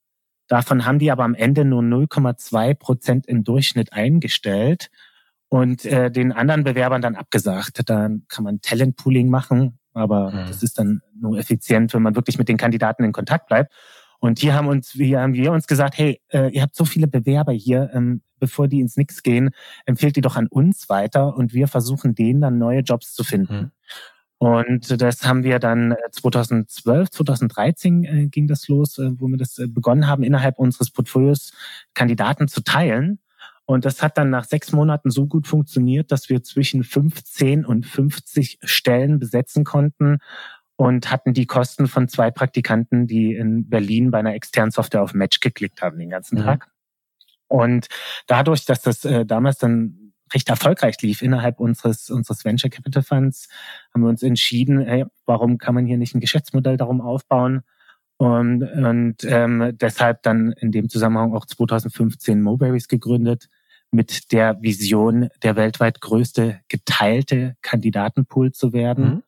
Davon 0.47 0.85
haben 0.85 0.99
die 0.99 1.11
aber 1.11 1.23
am 1.23 1.35
Ende 1.35 1.63
nur 1.63 1.81
0,2 1.81 2.73
Prozent 2.73 3.25
im 3.27 3.43
Durchschnitt 3.43 3.93
eingestellt 3.93 4.89
und 5.51 5.83
äh, 5.83 6.09
den 6.09 6.31
anderen 6.31 6.63
Bewerbern 6.63 7.01
dann 7.01 7.17
abgesagt. 7.17 7.81
Dann 7.89 8.23
kann 8.29 8.45
man 8.45 8.61
Talentpooling 8.61 9.29
machen, 9.29 9.77
aber 9.93 10.31
mhm. 10.31 10.47
das 10.47 10.63
ist 10.63 10.79
dann 10.79 11.01
nur 11.13 11.37
effizient, 11.37 11.93
wenn 11.93 12.01
man 12.01 12.15
wirklich 12.15 12.37
mit 12.37 12.47
den 12.47 12.55
Kandidaten 12.55 13.03
in 13.03 13.11
Kontakt 13.11 13.47
bleibt. 13.47 13.73
Und 14.19 14.39
hier 14.39 14.53
haben 14.53 14.67
uns, 14.67 14.91
hier 14.91 15.19
haben 15.19 15.33
wir 15.33 15.51
uns 15.51 15.67
gesagt, 15.67 15.97
hey, 15.97 16.21
äh, 16.29 16.47
ihr 16.53 16.61
habt 16.61 16.75
so 16.75 16.85
viele 16.85 17.07
Bewerber 17.07 17.51
hier, 17.51 17.91
ähm, 17.93 18.21
bevor 18.39 18.69
die 18.69 18.79
ins 18.79 18.95
Nix 18.95 19.23
gehen, 19.23 19.49
empfehlt 19.85 20.15
die 20.15 20.21
doch 20.21 20.37
an 20.37 20.47
uns 20.47 20.87
weiter 20.87 21.35
und 21.35 21.53
wir 21.53 21.67
versuchen 21.67 22.15
denen 22.15 22.39
dann 22.39 22.57
neue 22.57 22.79
Jobs 22.79 23.13
zu 23.13 23.25
finden. 23.25 23.55
Mhm. 23.55 23.71
Und 24.37 25.01
das 25.01 25.25
haben 25.25 25.43
wir 25.43 25.59
dann 25.59 25.95
2012, 26.11 27.07
äh, 27.07 27.11
2013 27.11 28.03
äh, 28.05 28.27
ging 28.27 28.47
das 28.47 28.69
los, 28.69 28.99
äh, 28.99 29.11
wo 29.19 29.27
wir 29.27 29.37
das 29.37 29.57
äh, 29.57 29.67
begonnen 29.67 30.07
haben, 30.07 30.23
innerhalb 30.23 30.59
unseres 30.59 30.91
Portfolios 30.91 31.51
Kandidaten 31.93 32.47
zu 32.47 32.63
teilen. 32.63 33.19
Und 33.71 33.85
das 33.85 34.03
hat 34.03 34.17
dann 34.17 34.29
nach 34.29 34.43
sechs 34.43 34.73
Monaten 34.73 35.11
so 35.11 35.27
gut 35.27 35.47
funktioniert, 35.47 36.11
dass 36.11 36.27
wir 36.27 36.43
zwischen 36.43 36.83
15 36.83 37.65
und 37.65 37.85
50 37.85 38.59
Stellen 38.63 39.17
besetzen 39.17 39.63
konnten 39.63 40.17
und 40.75 41.09
hatten 41.09 41.33
die 41.33 41.45
Kosten 41.45 41.87
von 41.87 42.09
zwei 42.09 42.31
Praktikanten, 42.31 43.07
die 43.07 43.33
in 43.33 43.69
Berlin 43.69 44.11
bei 44.11 44.19
einer 44.19 44.35
externen 44.35 44.71
Software 44.71 45.01
auf 45.01 45.13
Match 45.13 45.39
geklickt 45.39 45.81
haben 45.81 45.99
den 45.99 46.09
ganzen 46.09 46.39
mhm. 46.39 46.43
Tag. 46.43 46.67
Und 47.47 47.87
dadurch, 48.27 48.65
dass 48.65 48.81
das 48.81 49.05
äh, 49.05 49.25
damals 49.25 49.59
dann 49.59 50.11
recht 50.33 50.49
erfolgreich 50.49 51.01
lief 51.01 51.21
innerhalb 51.21 51.61
unseres, 51.61 52.09
unseres 52.09 52.43
Venture 52.43 52.69
Capital 52.69 53.03
Funds, 53.03 53.47
haben 53.93 54.01
wir 54.01 54.09
uns 54.09 54.21
entschieden, 54.21 54.81
hey, 54.81 55.05
warum 55.25 55.57
kann 55.57 55.75
man 55.75 55.85
hier 55.85 55.97
nicht 55.97 56.13
ein 56.13 56.19
Geschäftsmodell 56.19 56.75
darum 56.75 56.99
aufbauen? 56.99 57.61
Und, 58.17 58.63
und 58.63 59.23
ähm, 59.23 59.77
deshalb 59.79 60.23
dann 60.23 60.51
in 60.51 60.73
dem 60.73 60.89
Zusammenhang 60.89 61.33
auch 61.33 61.45
2015 61.45 62.41
Moberries 62.41 62.89
gegründet, 62.89 63.47
mit 63.91 64.31
der 64.31 64.57
Vision, 64.61 65.29
der 65.43 65.55
weltweit 65.55 66.01
größte 66.01 66.59
geteilte 66.69 67.55
Kandidatenpool 67.61 68.51
zu 68.51 68.73
werden. 68.73 69.05
Mhm. 69.05 69.23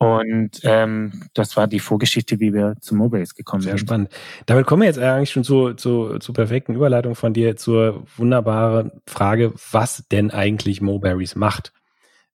Und 0.00 0.60
ähm, 0.62 1.24
das 1.34 1.56
war 1.56 1.66
die 1.66 1.80
Vorgeschichte, 1.80 2.38
wie 2.38 2.54
wir 2.54 2.76
zu 2.80 2.94
Mobiles 2.94 3.34
gekommen 3.34 3.62
Sehr 3.62 3.72
sind. 3.72 3.80
Sehr 3.80 3.86
spannend. 3.86 4.10
Damit 4.46 4.66
kommen 4.66 4.82
wir 4.82 4.86
jetzt 4.86 5.00
eigentlich 5.00 5.30
schon 5.30 5.42
zu, 5.42 5.74
zu, 5.74 6.18
zur 6.20 6.34
perfekten 6.34 6.76
Überleitung 6.76 7.16
von 7.16 7.34
dir 7.34 7.56
zur 7.56 8.04
wunderbaren 8.16 8.92
Frage, 9.08 9.52
was 9.72 10.06
denn 10.12 10.30
eigentlich 10.30 10.80
Moberries 10.80 11.34
macht. 11.34 11.72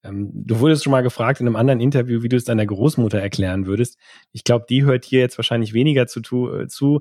Ähm, 0.02 0.30
du 0.34 0.60
wurdest 0.60 0.84
schon 0.84 0.90
mal 0.90 1.02
gefragt 1.02 1.40
in 1.40 1.46
einem 1.46 1.56
anderen 1.56 1.80
Interview, 1.80 2.22
wie 2.22 2.28
du 2.28 2.36
es 2.36 2.44
deiner 2.44 2.66
Großmutter 2.66 3.18
erklären 3.18 3.64
würdest. 3.64 3.96
Ich 4.32 4.44
glaube, 4.44 4.66
die 4.68 4.84
hört 4.84 5.06
hier 5.06 5.20
jetzt 5.20 5.38
wahrscheinlich 5.38 5.72
weniger 5.72 6.06
zu, 6.06 6.20
zu 6.20 7.00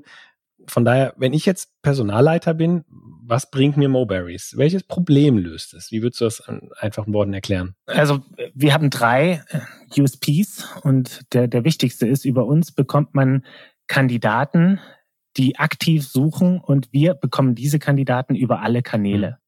Von 0.68 0.84
daher, 0.84 1.14
wenn 1.16 1.32
ich 1.32 1.46
jetzt 1.46 1.70
Personalleiter 1.82 2.54
bin, 2.54 2.84
was 3.26 3.50
bringt 3.50 3.76
mir 3.76 3.88
Moberries? 3.88 4.54
Welches 4.56 4.82
Problem 4.82 5.38
löst 5.38 5.74
es? 5.74 5.90
Wie 5.90 6.02
würdest 6.02 6.20
du 6.20 6.24
das 6.26 6.40
in 6.40 6.70
einfachen 6.78 7.12
Worten 7.14 7.32
erklären? 7.32 7.74
Also 7.86 8.20
wir 8.54 8.74
haben 8.74 8.90
drei 8.90 9.42
äh, 9.48 10.00
USPs 10.00 10.66
und 10.82 11.22
der, 11.32 11.48
der 11.48 11.64
wichtigste 11.64 12.06
ist, 12.06 12.24
über 12.24 12.44
uns 12.46 12.72
bekommt 12.72 13.14
man 13.14 13.44
Kandidaten, 13.86 14.80
die 15.36 15.58
aktiv 15.58 16.06
suchen 16.06 16.60
und 16.60 16.92
wir 16.92 17.14
bekommen 17.14 17.54
diese 17.54 17.78
Kandidaten 17.78 18.34
über 18.34 18.60
alle 18.60 18.82
Kanäle. 18.82 19.38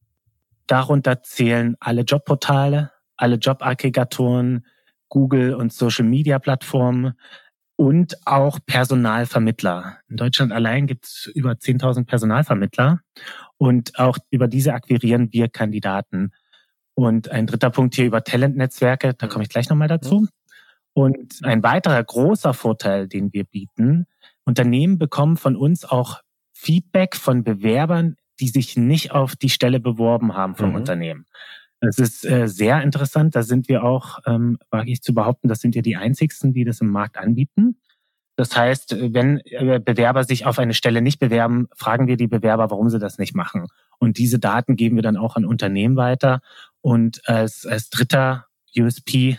Darunter 0.67 1.23
zählen 1.23 1.77
alle 1.79 2.03
Jobportale, 2.03 2.91
alle 3.17 3.37
Jobaggregatoren, 3.37 4.67
Google 5.09 5.55
und 5.55 5.73
Social-Media-Plattformen 5.73 7.15
und 7.77 8.27
auch 8.27 8.59
Personalvermittler. 8.65 9.99
In 10.09 10.17
Deutschland 10.17 10.53
allein 10.53 10.87
gibt 10.87 11.07
es 11.07 11.31
über 11.35 11.53
10.000 11.53 12.07
Personalvermittler 12.07 13.01
und 13.59 13.99
auch 13.99 14.19
über 14.31 14.49
diese 14.49 14.75
akquirieren 14.75 15.33
wir 15.33 15.49
Kandidaten. 15.49 16.33
Und 16.95 17.31
ein 17.31 17.47
dritter 17.47 17.71
Punkt 17.71 17.95
hier 17.95 18.07
über 18.07 18.25
Talentnetzwerke, 18.25 19.15
da 19.15 19.27
komme 19.27 19.45
ich 19.45 19.51
gleich 19.51 19.69
nochmal 19.69 19.89
dazu. 19.89 20.27
Und 20.95 21.41
ein 21.43 21.63
weiterer 21.63 22.03
großer 22.03 22.55
Vorteil, 22.55 23.07
den 23.07 23.35
wir 23.35 23.45
bieten, 23.45 24.07
Unternehmen 24.45 24.99
bekommen 24.99 25.37
von 25.37 25.55
uns 25.55 25.85
auch 25.85 26.23
Feedback 26.55 27.15
von 27.15 27.45
Bewerbern, 27.45 28.17
die 28.41 28.49
sich 28.49 28.79
nicht 28.79 29.11
auf 29.13 29.37
die 29.37 29.51
Stelle 29.51 29.81
beworben 29.81 30.35
haben 30.35 30.57
vom 30.57 30.71
mhm. 30.71 30.77
Unternehmen. 30.77 31.27
Das 31.81 31.99
ist 31.99 32.25
äh, 32.25 32.49
sehr 32.49 32.83
interessant. 32.83 33.37
Da 33.37 33.43
sind 33.43 33.69
wir 33.69 33.85
auch, 33.85 34.21
ähm, 34.27 34.59
wage 34.71 34.91
ich 34.91 35.03
zu 35.03 35.15
behaupten, 35.15 35.49
das 35.49 35.61
sind 35.61 35.75
ja 35.75 35.83
die 35.83 35.97
einzigsten, 35.97 36.53
die 36.53 36.65
das 36.65 36.81
im 36.81 36.89
Markt 36.89 37.19
anbieten. 37.19 37.77
Das 38.37 38.55
heißt, 38.55 38.97
wenn 39.15 39.41
äh, 39.45 39.81
Bewerber 39.83 40.25
sich 40.25 40.47
auf 40.47 40.59
eine 40.59 40.75
Stelle 40.75 41.01
nicht 41.01 41.19
bewerben, 41.19 41.69
fragen 41.75 42.07
wir 42.07 42.17
die 42.17 42.27
Bewerber, 42.27 42.71
warum 42.71 42.91
sie 42.91 42.99
das 42.99 43.19
nicht 43.19 43.35
machen. 43.35 43.67
Und 43.99 44.19
diese 44.19 44.39
Daten 44.39 44.77
geben 44.77 44.97
wir 44.97 45.03
dann 45.03 45.17
auch 45.17 45.37
an 45.37 45.47
Unternehmen 45.47 45.97
weiter. 45.97 46.41
Und 46.83 47.27
als, 47.29 47.67
als 47.67 47.89
dritter 47.91 48.47
USP 48.77 49.39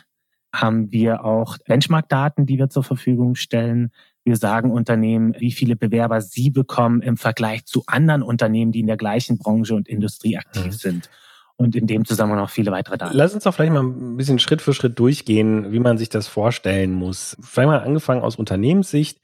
haben 0.53 0.91
wir 0.91 1.23
auch 1.23 1.57
Benchmark-Daten, 1.67 2.45
die 2.47 2.57
wir 2.57 2.69
zur 2.69 2.83
Verfügung 2.83 3.35
stellen. 3.35 3.91
Wir 4.23 4.35
sagen 4.35 4.71
Unternehmen, 4.71 5.35
wie 5.37 5.51
viele 5.51 5.75
Bewerber 5.75 6.21
sie 6.21 6.49
bekommen 6.49 7.01
im 7.01 7.17
Vergleich 7.17 7.65
zu 7.65 7.83
anderen 7.85 8.23
Unternehmen, 8.23 8.71
die 8.71 8.79
in 8.79 8.87
der 8.87 8.97
gleichen 8.97 9.37
Branche 9.37 9.75
und 9.75 9.87
Industrie 9.87 10.37
aktiv 10.37 10.65
mhm. 10.65 10.71
sind 10.71 11.09
und 11.57 11.75
in 11.75 11.87
dem 11.87 12.05
Zusammenhang 12.05 12.39
noch 12.39 12.49
viele 12.49 12.71
weitere 12.71 12.97
Daten. 12.97 13.17
Lass 13.17 13.33
uns 13.33 13.43
doch 13.43 13.53
vielleicht 13.53 13.73
mal 13.73 13.83
ein 13.83 14.15
bisschen 14.15 14.39
Schritt 14.39 14.61
für 14.61 14.73
Schritt 14.73 14.97
durchgehen, 14.97 15.71
wie 15.71 15.79
man 15.79 15.97
sich 15.97 16.09
das 16.09 16.27
vorstellen 16.27 16.93
muss. 16.93 17.35
Vielleicht 17.41 17.67
mal 17.67 17.79
angefangen 17.79 18.21
aus 18.21 18.35
Unternehmenssicht, 18.35 19.19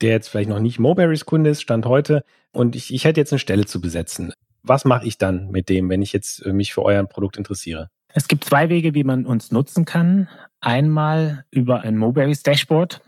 der 0.00 0.10
jetzt 0.10 0.28
vielleicht 0.28 0.48
noch 0.48 0.60
nicht 0.60 0.78
Moberries 0.78 1.24
Kunde 1.24 1.50
ist, 1.50 1.62
Stand 1.62 1.86
heute, 1.86 2.22
und 2.52 2.74
ich, 2.76 2.92
ich 2.92 3.04
hätte 3.04 3.20
jetzt 3.20 3.32
eine 3.32 3.38
Stelle 3.38 3.66
zu 3.66 3.80
besetzen. 3.80 4.32
Was 4.62 4.84
mache 4.84 5.06
ich 5.06 5.16
dann 5.16 5.50
mit 5.50 5.68
dem, 5.68 5.88
wenn 5.88 6.02
ich 6.02 6.12
jetzt 6.12 6.44
äh, 6.44 6.52
mich 6.52 6.74
für 6.74 6.82
euer 6.82 7.04
Produkt 7.04 7.36
interessiere? 7.36 7.88
Es 8.08 8.28
gibt 8.28 8.44
zwei 8.44 8.68
Wege, 8.68 8.94
wie 8.94 9.04
man 9.04 9.26
uns 9.26 9.52
nutzen 9.52 9.84
kann. 9.84 10.28
Einmal 10.60 11.44
über 11.50 11.82
ein 11.82 11.96
Moberries 11.96 12.42
Dashboard. 12.42 13.00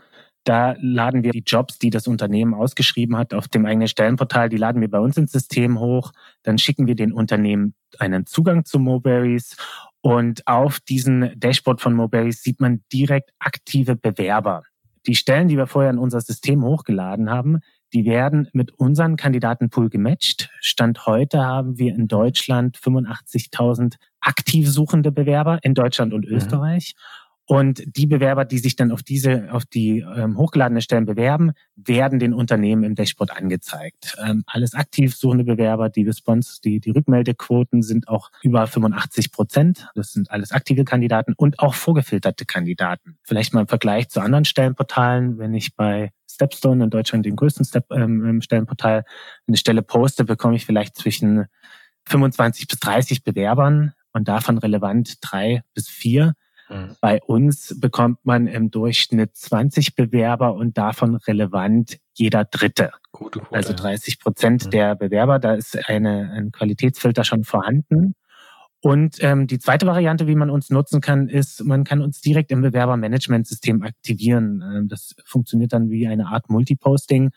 Da 0.43 0.75
laden 0.79 1.23
wir 1.23 1.31
die 1.31 1.43
Jobs, 1.45 1.79
die 1.79 1.89
das 1.89 2.07
Unternehmen 2.07 2.53
ausgeschrieben 2.53 3.17
hat, 3.17 3.33
auf 3.33 3.47
dem 3.47 3.65
eigenen 3.65 3.87
Stellenportal, 3.87 4.49
die 4.49 4.57
laden 4.57 4.81
wir 4.81 4.89
bei 4.89 4.99
uns 4.99 5.17
ins 5.17 5.31
System 5.31 5.79
hoch. 5.79 6.11
Dann 6.43 6.57
schicken 6.57 6.87
wir 6.87 6.95
den 6.95 7.11
Unternehmen 7.11 7.73
einen 7.99 8.25
Zugang 8.25 8.65
zu 8.65 8.79
Moberries. 8.79 9.57
Und 10.01 10.47
auf 10.47 10.79
diesem 10.79 11.29
Dashboard 11.37 11.81
von 11.81 11.93
Moberries 11.93 12.41
sieht 12.41 12.61
man 12.61 12.83
direkt 12.91 13.31
aktive 13.39 13.95
Bewerber. 13.95 14.63
Die 15.07 15.15
Stellen, 15.15 15.47
die 15.47 15.57
wir 15.57 15.67
vorher 15.67 15.91
in 15.91 15.97
unser 15.97 16.21
System 16.21 16.63
hochgeladen 16.63 17.29
haben, 17.29 17.59
die 17.93 18.05
werden 18.05 18.47
mit 18.53 18.71
unseren 18.73 19.15
Kandidatenpool 19.15 19.89
gematcht. 19.89 20.49
Stand 20.61 21.05
heute 21.07 21.45
haben 21.45 21.79
wir 21.79 21.93
in 21.93 22.07
Deutschland 22.07 22.77
85.000 22.77 23.95
aktiv 24.21 24.69
suchende 24.69 25.11
Bewerber 25.11 25.59
in 25.63 25.73
Deutschland 25.73 26.13
und 26.13 26.25
mhm. 26.25 26.35
Österreich. 26.35 26.93
Mhm. 26.95 27.18
Und 27.51 27.81
die 27.97 28.05
Bewerber, 28.05 28.45
die 28.45 28.59
sich 28.59 28.75
dann 28.75 28.91
auf 28.91 29.01
diese, 29.01 29.51
auf 29.51 29.65
die 29.65 30.01
ähm, 30.01 30.37
hochgeladene 30.37 30.83
Stellen 30.83 31.07
bewerben, 31.07 31.53
werden 31.75 32.19
den 32.19 32.31
Unternehmen 32.31 32.83
im 32.83 32.93
Dashboard 32.93 33.35
angezeigt. 33.35 34.15
Ähm, 34.23 34.43
alles 34.45 34.75
aktiv 34.75 35.15
suchende 35.15 35.45
Bewerber, 35.45 35.89
die 35.89 36.03
Response, 36.03 36.59
die, 36.63 36.79
die 36.79 36.91
Rückmeldequoten 36.91 37.81
sind 37.81 38.07
auch 38.07 38.29
über 38.43 38.67
85 38.67 39.31
Prozent. 39.31 39.87
Das 39.95 40.13
sind 40.13 40.29
alles 40.29 40.51
aktive 40.51 40.83
Kandidaten 40.83 41.33
und 41.35 41.57
auch 41.57 41.73
vorgefilterte 41.73 42.45
Kandidaten. 42.45 43.17
Vielleicht 43.23 43.55
mal 43.55 43.61
im 43.61 43.67
Vergleich 43.67 44.09
zu 44.09 44.19
anderen 44.19 44.45
Stellenportalen, 44.45 45.39
wenn 45.39 45.55
ich 45.55 45.75
bei 45.75 46.11
Stepstone 46.29 46.83
in 46.83 46.89
Deutschland 46.91 47.25
den 47.25 47.35
größten 47.35 47.65
Step, 47.65 47.91
ähm, 47.91 48.43
Stellenportal 48.43 49.05
eine 49.47 49.57
Stelle 49.57 49.81
poste, 49.81 50.23
bekomme 50.23 50.55
ich 50.55 50.67
vielleicht 50.67 50.97
zwischen 50.97 51.47
25 52.09 52.67
bis 52.67 52.79
30 52.79 53.23
Bewerbern 53.23 53.93
und 54.13 54.27
davon 54.27 54.59
relevant 54.59 55.17
drei 55.21 55.63
bis 55.73 55.89
vier 55.89 56.35
Mhm. 56.69 56.95
Bei 57.01 57.21
uns 57.23 57.75
bekommt 57.79 58.19
man 58.23 58.47
im 58.47 58.71
Durchschnitt 58.71 59.35
20 59.35 59.95
Bewerber 59.95 60.53
und 60.53 60.77
davon 60.77 61.15
relevant 61.15 61.99
jeder 62.13 62.45
Dritte. 62.45 62.91
Gute 63.11 63.39
Quote, 63.39 63.55
also 63.55 63.73
30 63.73 64.19
Prozent 64.19 64.65
ja. 64.65 64.69
der 64.69 64.95
Bewerber, 64.95 65.39
da 65.39 65.55
ist 65.55 65.77
eine, 65.89 66.31
ein 66.31 66.51
Qualitätsfilter 66.51 67.23
schon 67.23 67.43
vorhanden. 67.43 68.15
Und 68.81 69.17
ähm, 69.21 69.47
die 69.47 69.59
zweite 69.59 69.85
Variante, 69.85 70.27
wie 70.27 70.35
man 70.35 70.49
uns 70.49 70.69
nutzen 70.69 71.01
kann, 71.01 71.27
ist, 71.27 71.65
man 71.65 71.83
kann 71.83 72.01
uns 72.01 72.21
direkt 72.21 72.49
im 72.51 72.61
Bewerbermanagementsystem 72.61 73.83
aktivieren. 73.83 74.63
Ähm, 74.63 74.87
das 74.87 75.15
funktioniert 75.25 75.73
dann 75.73 75.89
wie 75.89 76.07
eine 76.07 76.27
Art 76.27 76.49
Multiposting. 76.49 77.31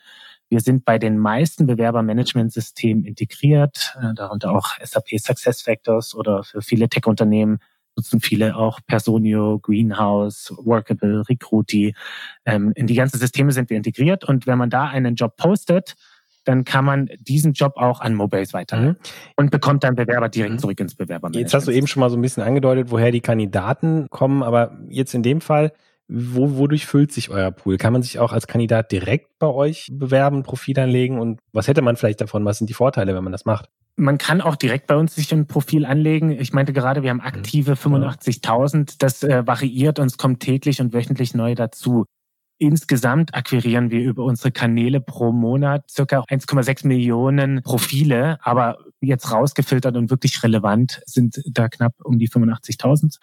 Wir 0.48 0.60
sind 0.60 0.84
bei 0.84 0.98
den 0.98 1.18
meisten 1.18 1.66
Bewerbermanagementsystemen 1.66 3.04
integriert, 3.04 3.96
äh, 4.00 4.14
darunter 4.14 4.52
auch 4.52 4.78
SAP 4.80 5.18
SuccessFactors 5.18 6.14
oder 6.14 6.44
für 6.44 6.62
viele 6.62 6.88
Tech-Unternehmen 6.88 7.58
nutzen 7.96 8.20
viele 8.20 8.56
auch 8.56 8.80
Personio, 8.86 9.58
Greenhouse, 9.58 10.52
Workable, 10.64 11.22
Recruity. 11.28 11.94
Ähm, 12.44 12.72
in 12.74 12.86
die 12.86 12.94
ganzen 12.94 13.18
Systeme 13.18 13.52
sind 13.52 13.70
wir 13.70 13.76
integriert 13.76 14.24
und 14.24 14.46
wenn 14.46 14.58
man 14.58 14.70
da 14.70 14.88
einen 14.88 15.14
Job 15.14 15.36
postet, 15.36 15.94
dann 16.44 16.64
kann 16.64 16.84
man 16.84 17.08
diesen 17.20 17.52
Job 17.52 17.74
auch 17.76 18.00
an 18.00 18.14
Mobiles 18.14 18.52
weiterleiten 18.52 18.96
mhm. 18.98 19.32
und 19.36 19.50
bekommt 19.50 19.84
dann 19.84 19.94
Bewerber 19.94 20.28
direkt 20.28 20.54
mhm. 20.54 20.58
zurück 20.58 20.80
ins 20.80 20.94
Bewerbermanagement. 20.94 21.36
Jetzt 21.36 21.54
hast 21.54 21.68
du 21.68 21.72
eben 21.72 21.86
schon 21.86 22.00
mal 22.00 22.10
so 22.10 22.16
ein 22.16 22.22
bisschen 22.22 22.42
angedeutet, 22.42 22.90
woher 22.90 23.12
die 23.12 23.20
Kandidaten 23.20 24.08
kommen, 24.10 24.42
aber 24.42 24.78
jetzt 24.88 25.14
in 25.14 25.22
dem 25.22 25.40
Fall, 25.40 25.72
wo, 26.08 26.56
wodurch 26.56 26.86
füllt 26.86 27.12
sich 27.12 27.30
euer 27.30 27.52
Pool? 27.52 27.78
Kann 27.78 27.92
man 27.92 28.02
sich 28.02 28.18
auch 28.18 28.32
als 28.32 28.46
Kandidat 28.46 28.92
direkt 28.92 29.38
bei 29.38 29.46
euch 29.46 29.88
bewerben, 29.92 30.42
Profil 30.42 30.78
anlegen 30.78 31.18
und 31.20 31.40
was 31.52 31.68
hätte 31.68 31.82
man 31.82 31.96
vielleicht 31.96 32.20
davon? 32.20 32.44
Was 32.44 32.58
sind 32.58 32.68
die 32.68 32.74
Vorteile, 32.74 33.14
wenn 33.14 33.24
man 33.24 33.32
das 33.32 33.44
macht? 33.44 33.68
Man 33.96 34.18
kann 34.18 34.40
auch 34.40 34.56
direkt 34.56 34.86
bei 34.86 34.96
uns 34.96 35.14
sich 35.14 35.32
ein 35.32 35.46
Profil 35.46 35.84
anlegen. 35.84 36.30
Ich 36.30 36.52
meinte 36.52 36.72
gerade, 36.72 37.02
wir 37.02 37.10
haben 37.10 37.20
aktive 37.20 37.74
85.000. 37.74 38.96
Das 38.98 39.22
äh, 39.22 39.46
variiert 39.46 39.98
und 39.98 40.06
es 40.06 40.16
kommt 40.16 40.40
täglich 40.40 40.80
und 40.80 40.92
wöchentlich 40.94 41.34
neu 41.34 41.54
dazu. 41.54 42.06
Insgesamt 42.58 43.34
akquirieren 43.34 43.90
wir 43.90 44.00
über 44.00 44.24
unsere 44.24 44.52
Kanäle 44.52 45.00
pro 45.00 45.32
Monat 45.32 45.90
circa 45.90 46.20
1,6 46.20 46.86
Millionen 46.86 47.62
Profile, 47.62 48.38
aber 48.40 48.78
jetzt 49.00 49.32
rausgefiltert 49.32 49.96
und 49.96 50.10
wirklich 50.10 50.42
relevant 50.42 51.02
sind 51.04 51.42
da 51.50 51.68
knapp 51.68 51.94
um 52.04 52.18
die 52.18 52.28
85.000. 52.28 53.16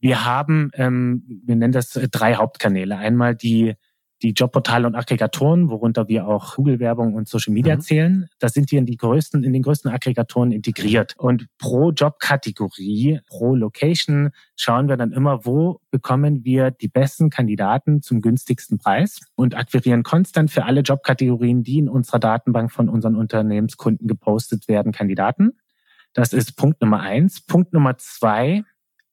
Wir 0.00 0.24
haben, 0.24 0.70
ähm, 0.74 1.22
wir 1.44 1.56
nennen 1.56 1.72
das 1.72 1.94
äh, 1.96 2.08
drei 2.08 2.34
Hauptkanäle. 2.34 2.96
Einmal 2.96 3.36
die 3.36 3.74
die 4.22 4.32
Jobportale 4.32 4.86
und 4.86 4.94
Aggregatoren, 4.94 5.70
worunter 5.70 6.08
wir 6.08 6.26
auch 6.26 6.56
Google-Werbung 6.56 7.14
und 7.14 7.28
Social 7.28 7.54
Media 7.54 7.76
mhm. 7.76 7.80
zählen. 7.80 8.28
Da 8.38 8.48
sind 8.48 8.70
wir 8.70 8.78
in 8.78 8.86
die 8.86 8.96
größten, 8.96 9.44
in 9.44 9.52
den 9.52 9.62
größten 9.62 9.90
Aggregatoren 9.90 10.52
integriert. 10.52 11.14
Und 11.16 11.46
pro 11.58 11.90
Jobkategorie, 11.90 13.20
pro 13.26 13.54
Location 13.54 14.30
schauen 14.56 14.88
wir 14.88 14.96
dann 14.96 15.12
immer, 15.12 15.46
wo 15.46 15.80
bekommen 15.90 16.44
wir 16.44 16.70
die 16.70 16.88
besten 16.88 17.30
Kandidaten 17.30 18.02
zum 18.02 18.20
günstigsten 18.20 18.78
Preis 18.78 19.20
und 19.36 19.56
akquirieren 19.56 20.02
konstant 20.02 20.50
für 20.50 20.64
alle 20.64 20.82
Jobkategorien, 20.82 21.62
die 21.62 21.78
in 21.78 21.88
unserer 21.88 22.18
Datenbank 22.18 22.70
von 22.72 22.88
unseren 22.88 23.16
Unternehmenskunden 23.16 24.06
gepostet 24.06 24.68
werden, 24.68 24.92
Kandidaten. 24.92 25.52
Das 26.12 26.32
ist 26.32 26.56
Punkt 26.56 26.82
Nummer 26.82 27.00
eins. 27.00 27.40
Punkt 27.40 27.72
Nummer 27.72 27.96
zwei, 27.96 28.64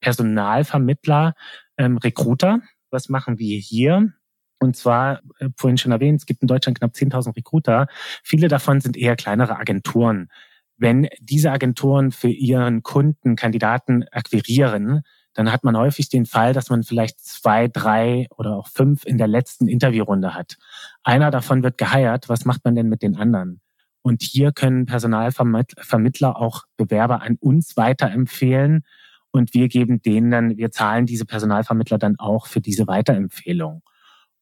Personalvermittler, 0.01 1.33
ähm, 1.77 1.97
Recruiter. 1.97 2.59
Was 2.89 3.09
machen 3.09 3.37
wir 3.39 3.57
hier? 3.59 4.13
Und 4.59 4.75
zwar, 4.75 5.21
äh, 5.39 5.49
vorhin 5.55 5.77
schon 5.77 5.91
erwähnt, 5.91 6.19
es 6.19 6.25
gibt 6.25 6.41
in 6.41 6.47
Deutschland 6.47 6.79
knapp 6.79 6.93
10.000 6.93 7.35
Recruiter. 7.35 7.87
Viele 8.23 8.47
davon 8.47 8.81
sind 8.81 8.97
eher 8.97 9.15
kleinere 9.15 9.57
Agenturen. 9.57 10.29
Wenn 10.77 11.07
diese 11.19 11.51
Agenturen 11.51 12.11
für 12.11 12.29
ihren 12.29 12.83
Kunden 12.83 13.35
Kandidaten 13.35 14.05
akquirieren, 14.11 15.03
dann 15.33 15.51
hat 15.51 15.63
man 15.63 15.77
häufig 15.77 16.09
den 16.09 16.25
Fall, 16.25 16.53
dass 16.53 16.69
man 16.69 16.83
vielleicht 16.83 17.19
zwei, 17.19 17.67
drei 17.67 18.25
oder 18.35 18.55
auch 18.55 18.67
fünf 18.67 19.05
in 19.05 19.19
der 19.19 19.27
letzten 19.27 19.67
Interviewrunde 19.67 20.33
hat. 20.33 20.57
Einer 21.03 21.29
davon 21.29 21.61
wird 21.61 21.77
geheiert. 21.77 22.27
Was 22.27 22.45
macht 22.45 22.65
man 22.65 22.75
denn 22.75 22.89
mit 22.89 23.03
den 23.03 23.15
anderen? 23.15 23.61
Und 24.01 24.23
hier 24.23 24.51
können 24.51 24.85
Personalvermittler 24.85 26.37
auch 26.37 26.63
Bewerber 26.75 27.21
an 27.21 27.37
uns 27.39 27.77
weiterempfehlen. 27.77 28.83
Und 29.31 29.53
wir 29.53 29.67
geben 29.67 30.01
denen 30.01 30.31
dann, 30.31 30.57
wir 30.57 30.71
zahlen 30.71 31.05
diese 31.05 31.25
Personalvermittler 31.25 31.97
dann 31.97 32.17
auch 32.17 32.47
für 32.47 32.61
diese 32.61 32.87
Weiterempfehlung. 32.87 33.83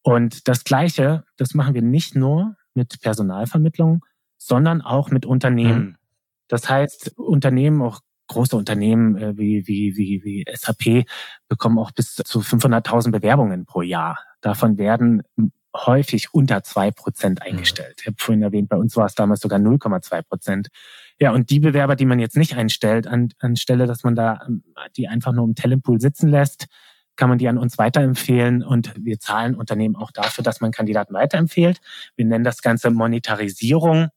Und 0.05 0.47
das 0.47 0.63
Gleiche, 0.63 1.23
das 1.35 1.55
machen 1.55 1.73
wir 1.73 1.81
nicht 1.81 2.15
nur 2.15 2.55
mit 2.75 3.01
Personalvermittlung, 3.01 4.05
sondern 4.37 4.83
auch 4.83 5.09
mit 5.09 5.25
Unternehmen. 5.25 5.83
Mhm. 5.83 5.95
Das 6.47 6.69
heißt, 6.69 7.17
Unternehmen, 7.17 7.81
auch 7.81 8.01
große 8.27 8.55
Unternehmen 8.55 9.17
äh, 9.17 9.35
wie, 9.35 9.65
wie, 9.65 9.97
wie, 9.97 10.23
wie 10.23 10.45
SAP 10.53 11.07
bekommen 11.47 11.79
auch 11.79 11.89
bis 11.89 12.13
zu 12.13 12.41
500.000 12.41 13.09
Bewerbungen 13.09 13.65
pro 13.65 13.81
Jahr. 13.81 14.19
Davon 14.41 14.77
werden 14.77 15.23
häufig 15.75 16.35
unter 16.35 16.61
zwei 16.61 16.91
Prozent 16.91 17.39
mhm. 17.39 17.47
eingestellt. 17.47 17.95
Ich 18.01 18.05
habe 18.05 18.17
vorhin 18.19 18.43
erwähnt, 18.43 18.69
bei 18.69 18.77
uns 18.77 18.95
war 18.95 19.07
es 19.07 19.15
damals 19.15 19.41
sogar 19.41 19.57
0,2 19.57 20.21
Prozent. 20.21 20.67
Ja, 21.19 21.31
und 21.31 21.49
die 21.49 21.59
Bewerber, 21.59 21.95
die 21.95 22.05
man 22.05 22.19
jetzt 22.19 22.37
nicht 22.37 22.55
einstellt, 22.55 23.07
an, 23.07 23.29
anstelle, 23.39 23.87
dass 23.87 24.03
man 24.03 24.13
da 24.13 24.39
ähm, 24.47 24.63
die 24.97 25.07
einfach 25.07 25.33
nur 25.33 25.45
im 25.45 25.55
Talentpool 25.55 25.99
sitzen 25.99 26.29
lässt, 26.29 26.67
kann 27.15 27.29
man 27.29 27.37
die 27.37 27.47
an 27.47 27.57
uns 27.57 27.77
weiterempfehlen 27.77 28.63
und 28.63 28.93
wir 28.97 29.19
zahlen 29.19 29.55
Unternehmen 29.55 29.95
auch 29.95 30.11
dafür, 30.11 30.43
dass 30.43 30.61
man 30.61 30.71
Kandidaten 30.71 31.13
weiterempfiehlt. 31.13 31.79
Wir 32.15 32.25
nennen 32.25 32.43
das 32.43 32.61
Ganze 32.61 32.91
Monetarisierung 32.91 34.09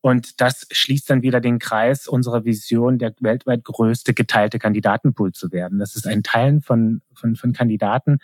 und 0.00 0.40
das 0.40 0.66
schließt 0.70 1.10
dann 1.10 1.22
wieder 1.22 1.40
den 1.40 1.58
Kreis 1.58 2.06
unserer 2.08 2.44
Vision, 2.44 2.98
der 2.98 3.14
weltweit 3.20 3.64
größte 3.64 4.14
geteilte 4.14 4.58
Kandidatenpool 4.58 5.32
zu 5.32 5.52
werden. 5.52 5.78
Das 5.78 5.94
ist 5.94 6.06
ein 6.06 6.22
Teilen 6.22 6.62
von, 6.62 7.02
von, 7.12 7.36
von 7.36 7.52
Kandidaten, 7.52 8.18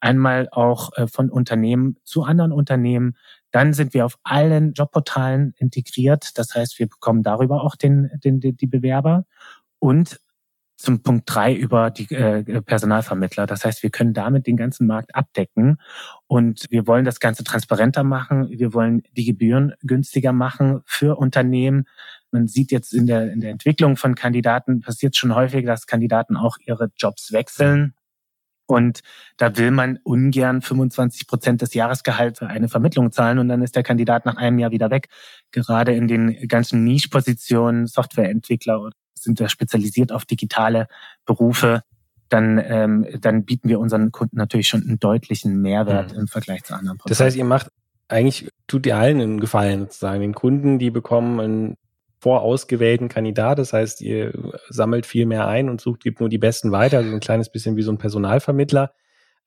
einmal 0.00 0.48
auch 0.50 0.96
äh, 0.96 1.06
von 1.06 1.28
Unternehmen 1.28 1.96
zu 2.04 2.22
anderen 2.22 2.52
Unternehmen. 2.52 3.14
Dann 3.50 3.74
sind 3.74 3.92
wir 3.94 4.06
auf 4.06 4.18
allen 4.22 4.72
Jobportalen 4.72 5.54
integriert. 5.58 6.38
Das 6.38 6.54
heißt, 6.54 6.78
wir 6.78 6.88
bekommen 6.88 7.22
darüber 7.22 7.62
auch 7.62 7.76
den, 7.76 8.10
den, 8.24 8.40
die 8.40 8.66
Bewerber. 8.66 9.24
Und 9.78 10.20
zum 10.78 11.02
Punkt 11.02 11.24
drei 11.26 11.54
über 11.54 11.90
die 11.90 12.08
äh, 12.14 12.62
Personalvermittler. 12.62 13.46
Das 13.46 13.64
heißt, 13.64 13.82
wir 13.82 13.90
können 13.90 14.14
damit 14.14 14.46
den 14.46 14.56
ganzen 14.56 14.86
Markt 14.86 15.14
abdecken 15.14 15.78
und 16.28 16.66
wir 16.70 16.86
wollen 16.86 17.04
das 17.04 17.18
Ganze 17.18 17.42
transparenter 17.42 18.04
machen. 18.04 18.48
Wir 18.50 18.72
wollen 18.72 19.02
die 19.16 19.24
Gebühren 19.24 19.74
günstiger 19.82 20.32
machen 20.32 20.80
für 20.86 21.18
Unternehmen. 21.18 21.86
Man 22.30 22.46
sieht 22.46 22.70
jetzt 22.70 22.94
in 22.94 23.06
der, 23.06 23.32
in 23.32 23.40
der 23.40 23.50
Entwicklung 23.50 23.96
von 23.96 24.14
Kandidaten 24.14 24.80
passiert 24.80 25.16
schon 25.16 25.34
häufig, 25.34 25.66
dass 25.66 25.88
Kandidaten 25.88 26.36
auch 26.36 26.58
ihre 26.64 26.90
Jobs 26.96 27.32
wechseln. 27.32 27.94
Und 28.66 29.00
da 29.36 29.56
will 29.56 29.72
man 29.72 29.98
ungern 30.04 30.62
25 30.62 31.26
Prozent 31.26 31.62
des 31.62 31.74
Jahresgehalts 31.74 32.38
für 32.38 32.46
eine 32.46 32.68
Vermittlung 32.68 33.10
zahlen 33.10 33.38
und 33.38 33.48
dann 33.48 33.62
ist 33.62 33.74
der 33.74 33.82
Kandidat 33.82 34.26
nach 34.26 34.36
einem 34.36 34.58
Jahr 34.58 34.70
wieder 34.70 34.90
weg. 34.90 35.08
Gerade 35.50 35.94
in 35.94 36.06
den 36.06 36.46
ganzen 36.46 36.84
Niche-Positionen, 36.84 37.86
Softwareentwickler 37.86 38.90
sind 39.22 39.40
wir 39.40 39.48
spezialisiert 39.48 40.12
auf 40.12 40.24
digitale 40.24 40.88
Berufe, 41.24 41.82
dann, 42.28 42.62
ähm, 42.62 43.06
dann 43.20 43.44
bieten 43.44 43.68
wir 43.68 43.80
unseren 43.80 44.12
Kunden 44.12 44.36
natürlich 44.36 44.68
schon 44.68 44.82
einen 44.82 44.98
deutlichen 44.98 45.60
Mehrwert 45.60 46.12
mhm. 46.12 46.20
im 46.20 46.28
Vergleich 46.28 46.64
zu 46.64 46.74
anderen 46.74 46.98
Produkten. 46.98 47.10
Das 47.10 47.20
heißt, 47.20 47.36
ihr 47.36 47.44
macht 47.44 47.68
eigentlich, 48.08 48.50
tut 48.66 48.86
ihr 48.86 48.96
allen 48.96 49.20
einen 49.20 49.40
Gefallen 49.40 49.80
sozusagen. 49.80 50.20
Den 50.20 50.34
Kunden, 50.34 50.78
die 50.78 50.90
bekommen 50.90 51.40
einen 51.40 51.76
vorausgewählten 52.20 53.08
Kandidat. 53.08 53.58
Das 53.58 53.72
heißt, 53.72 54.00
ihr 54.00 54.32
sammelt 54.68 55.06
viel 55.06 55.26
mehr 55.26 55.46
ein 55.46 55.68
und 55.68 55.80
sucht, 55.80 56.02
gibt 56.02 56.20
nur 56.20 56.28
die 56.28 56.38
Besten 56.38 56.72
weiter. 56.72 56.98
Also 56.98 57.12
ein 57.12 57.20
kleines 57.20 57.50
bisschen 57.50 57.76
wie 57.76 57.82
so 57.82 57.92
ein 57.92 57.98
Personalvermittler. 57.98 58.92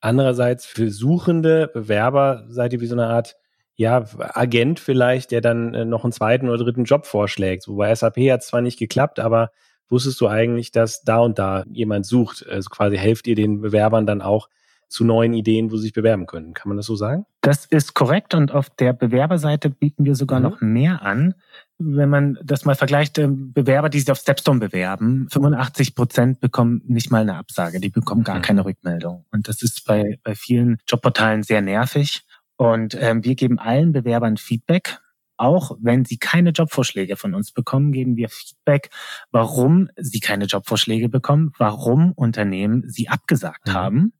Andererseits 0.00 0.64
für 0.64 0.90
suchende 0.90 1.70
Bewerber 1.72 2.44
seid 2.48 2.72
ihr 2.72 2.80
wie 2.80 2.86
so 2.86 2.94
eine 2.94 3.06
Art 3.06 3.36
ja, 3.76 4.04
Agent 4.18 4.80
vielleicht, 4.80 5.30
der 5.30 5.40
dann 5.40 5.74
äh, 5.74 5.84
noch 5.84 6.04
einen 6.04 6.12
zweiten 6.12 6.48
oder 6.48 6.64
dritten 6.64 6.84
Job 6.84 7.06
vorschlägt. 7.06 7.62
So 7.62 7.76
bei 7.76 7.94
SAP 7.94 8.18
hat 8.30 8.40
es 8.40 8.48
zwar 8.48 8.60
nicht 8.60 8.78
geklappt, 8.78 9.18
aber 9.18 9.50
wusstest 9.88 10.20
du 10.20 10.28
eigentlich, 10.28 10.72
dass 10.72 11.02
da 11.02 11.18
und 11.18 11.38
da 11.38 11.64
jemand 11.70 12.06
sucht? 12.06 12.46
Also 12.48 12.70
quasi 12.70 12.96
helft 12.96 13.26
ihr 13.26 13.34
den 13.34 13.60
Bewerbern 13.60 14.06
dann 14.06 14.22
auch 14.22 14.48
zu 14.92 15.04
neuen 15.04 15.32
Ideen, 15.32 15.72
wo 15.72 15.76
sie 15.76 15.84
sich 15.84 15.92
bewerben 15.94 16.26
können. 16.26 16.52
Kann 16.52 16.68
man 16.68 16.76
das 16.76 16.84
so 16.84 16.96
sagen? 16.96 17.24
Das 17.40 17.64
ist 17.64 17.94
korrekt 17.94 18.34
und 18.34 18.52
auf 18.52 18.68
der 18.68 18.92
Bewerberseite 18.92 19.70
bieten 19.70 20.04
wir 20.04 20.14
sogar 20.14 20.38
mhm. 20.38 20.44
noch 20.44 20.60
mehr 20.60 21.02
an. 21.02 21.34
Wenn 21.78 22.10
man 22.10 22.38
das 22.44 22.66
mal 22.66 22.74
vergleicht, 22.74 23.16
äh, 23.16 23.26
Bewerber, 23.28 23.88
die 23.88 24.00
sich 24.00 24.10
auf 24.10 24.18
Stepstone 24.18 24.60
bewerben, 24.60 25.28
85 25.30 25.94
Prozent 25.94 26.40
bekommen 26.40 26.82
nicht 26.86 27.10
mal 27.10 27.22
eine 27.22 27.36
Absage, 27.36 27.80
die 27.80 27.88
bekommen 27.88 28.22
gar 28.22 28.36
mhm. 28.36 28.42
keine 28.42 28.64
Rückmeldung. 28.66 29.24
Und 29.32 29.48
das 29.48 29.62
ist 29.62 29.86
bei, 29.86 30.18
bei 30.22 30.34
vielen 30.34 30.78
Jobportalen 30.86 31.42
sehr 31.42 31.62
nervig. 31.62 32.22
Und 32.62 32.96
ähm, 33.00 33.24
wir 33.24 33.34
geben 33.34 33.58
allen 33.58 33.90
Bewerbern 33.90 34.36
Feedback. 34.36 35.00
Auch 35.36 35.76
wenn 35.80 36.04
sie 36.04 36.18
keine 36.18 36.50
Jobvorschläge 36.50 37.16
von 37.16 37.34
uns 37.34 37.50
bekommen, 37.50 37.90
geben 37.90 38.14
wir 38.16 38.28
Feedback, 38.28 38.90
warum 39.32 39.88
sie 39.96 40.20
keine 40.20 40.44
Jobvorschläge 40.44 41.08
bekommen, 41.08 41.50
warum 41.58 42.12
Unternehmen 42.12 42.88
sie 42.88 43.08
abgesagt 43.08 43.66
mhm. 43.66 43.72
haben 43.72 44.12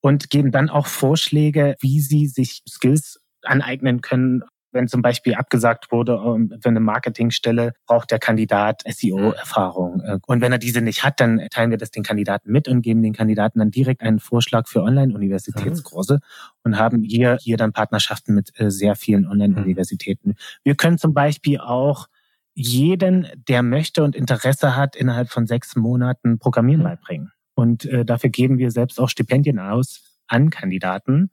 und 0.00 0.28
geben 0.28 0.50
dann 0.50 0.70
auch 0.70 0.88
Vorschläge, 0.88 1.76
wie 1.80 2.00
sie 2.00 2.26
sich 2.26 2.62
Skills 2.68 3.20
aneignen 3.42 4.00
können, 4.00 4.42
wenn 4.74 4.88
zum 4.88 5.00
Beispiel 5.00 5.34
abgesagt 5.34 5.90
wurde 5.90 6.20
ähm, 6.24 6.52
für 6.60 6.68
eine 6.68 6.80
Marketingstelle, 6.80 7.72
braucht 7.86 8.10
der 8.10 8.18
Kandidat 8.18 8.82
SEO-Erfahrung. 8.86 10.00
Äh, 10.00 10.18
und 10.26 10.40
wenn 10.40 10.52
er 10.52 10.58
diese 10.58 10.82
nicht 10.82 11.04
hat, 11.04 11.20
dann 11.20 11.40
teilen 11.50 11.70
wir 11.70 11.78
das 11.78 11.90
den 11.90 12.02
Kandidaten 12.02 12.50
mit 12.50 12.68
und 12.68 12.82
geben 12.82 13.02
den 13.02 13.12
Kandidaten 13.12 13.60
dann 13.60 13.70
direkt 13.70 14.02
einen 14.02 14.18
Vorschlag 14.18 14.68
für 14.68 14.82
Online-Universitätskurse 14.82 16.14
mhm. 16.14 16.20
und 16.64 16.78
haben 16.78 17.02
hier, 17.02 17.38
hier 17.40 17.56
dann 17.56 17.72
Partnerschaften 17.72 18.34
mit 18.34 18.52
äh, 18.60 18.70
sehr 18.70 18.96
vielen 18.96 19.26
Online-Universitäten. 19.26 20.30
Mhm. 20.30 20.34
Wir 20.64 20.74
können 20.74 20.98
zum 20.98 21.14
Beispiel 21.14 21.58
auch 21.60 22.08
jeden, 22.54 23.26
der 23.48 23.62
möchte 23.62 24.02
und 24.02 24.14
Interesse 24.14 24.76
hat, 24.76 24.96
innerhalb 24.96 25.30
von 25.30 25.46
sechs 25.46 25.76
Monaten 25.76 26.38
Programmieren 26.38 26.82
mhm. 26.82 26.84
beibringen. 26.84 27.32
Und 27.54 27.84
äh, 27.86 28.04
dafür 28.04 28.30
geben 28.30 28.58
wir 28.58 28.70
selbst 28.70 29.00
auch 29.00 29.08
Stipendien 29.08 29.58
aus 29.58 30.20
an 30.26 30.50
Kandidaten, 30.50 31.30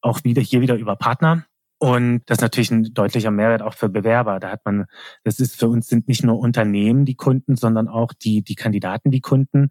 auch 0.00 0.24
wieder 0.24 0.42
hier 0.42 0.60
wieder 0.60 0.76
über 0.76 0.96
Partner. 0.96 1.44
Und 1.82 2.22
das 2.26 2.38
ist 2.38 2.42
natürlich 2.42 2.70
ein 2.70 2.94
deutlicher 2.94 3.32
Mehrwert 3.32 3.60
auch 3.60 3.74
für 3.74 3.88
Bewerber. 3.88 4.38
Da 4.38 4.52
hat 4.52 4.64
man, 4.64 4.86
das 5.24 5.40
ist 5.40 5.58
für 5.58 5.66
uns 5.66 5.88
sind 5.88 6.06
nicht 6.06 6.22
nur 6.22 6.38
Unternehmen 6.38 7.04
die 7.04 7.16
Kunden, 7.16 7.56
sondern 7.56 7.88
auch 7.88 8.12
die, 8.12 8.44
die 8.44 8.54
Kandidaten 8.54 9.10
die 9.10 9.20
Kunden. 9.20 9.70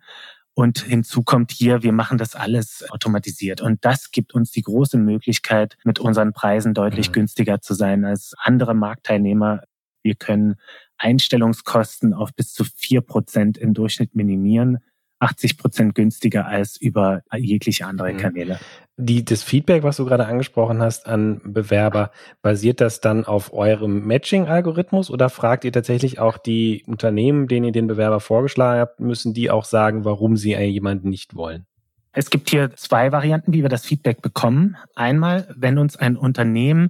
Und 0.53 0.79
hinzu 0.79 1.23
kommt 1.23 1.53
hier, 1.53 1.83
wir 1.83 1.93
machen 1.93 2.17
das 2.17 2.35
alles 2.35 2.83
automatisiert. 2.89 3.61
Und 3.61 3.85
das 3.85 4.11
gibt 4.11 4.33
uns 4.33 4.51
die 4.51 4.61
große 4.61 4.97
Möglichkeit, 4.97 5.77
mit 5.85 5.99
unseren 5.99 6.33
Preisen 6.33 6.73
deutlich 6.73 7.07
mhm. 7.07 7.13
günstiger 7.13 7.61
zu 7.61 7.73
sein 7.75 8.03
als 8.03 8.33
andere 8.39 8.73
Marktteilnehmer. 8.73 9.61
Wir 10.03 10.15
können 10.15 10.55
Einstellungskosten 10.97 12.13
auf 12.13 12.35
bis 12.35 12.51
zu 12.51 12.65
vier 12.65 12.99
Prozent 12.99 13.57
im 13.57 13.73
Durchschnitt 13.73 14.15
minimieren. 14.15 14.79
80 15.21 15.57
Prozent 15.57 15.95
günstiger 15.95 16.47
als 16.47 16.77
über 16.77 17.21
jegliche 17.35 17.85
andere 17.85 18.13
mhm. 18.13 18.17
Kanäle. 18.17 18.59
Die, 18.97 19.23
das 19.23 19.43
Feedback, 19.43 19.83
was 19.83 19.97
du 19.97 20.05
gerade 20.05 20.25
angesprochen 20.25 20.81
hast 20.81 21.07
an 21.07 21.41
Bewerber, 21.43 22.11
basiert 22.41 22.81
das 22.81 23.01
dann 23.01 23.25
auf 23.25 23.53
eurem 23.53 24.05
Matching-Algorithmus 24.05 25.09
oder 25.09 25.29
fragt 25.29 25.63
ihr 25.63 25.71
tatsächlich 25.71 26.19
auch 26.19 26.37
die 26.37 26.83
Unternehmen, 26.85 27.47
denen 27.47 27.67
ihr 27.67 27.71
den 27.71 27.87
Bewerber 27.87 28.19
vorgeschlagen 28.19 28.81
habt, 28.81 28.99
müssen 28.99 29.33
die 29.33 29.49
auch 29.49 29.65
sagen, 29.65 30.05
warum 30.05 30.37
sie 30.37 30.55
jemanden 30.55 31.09
nicht 31.09 31.35
wollen? 31.35 31.65
Es 32.13 32.29
gibt 32.29 32.49
hier 32.49 32.75
zwei 32.75 33.11
Varianten, 33.11 33.53
wie 33.53 33.61
wir 33.61 33.69
das 33.69 33.85
Feedback 33.85 34.21
bekommen. 34.21 34.75
Einmal, 34.95 35.53
wenn 35.55 35.77
uns 35.77 35.95
ein 35.95 36.17
Unternehmen 36.17 36.89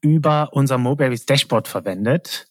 über 0.00 0.50
unser 0.52 0.78
Moberries 0.78 1.26
Dashboard 1.26 1.66
verwendet, 1.66 2.46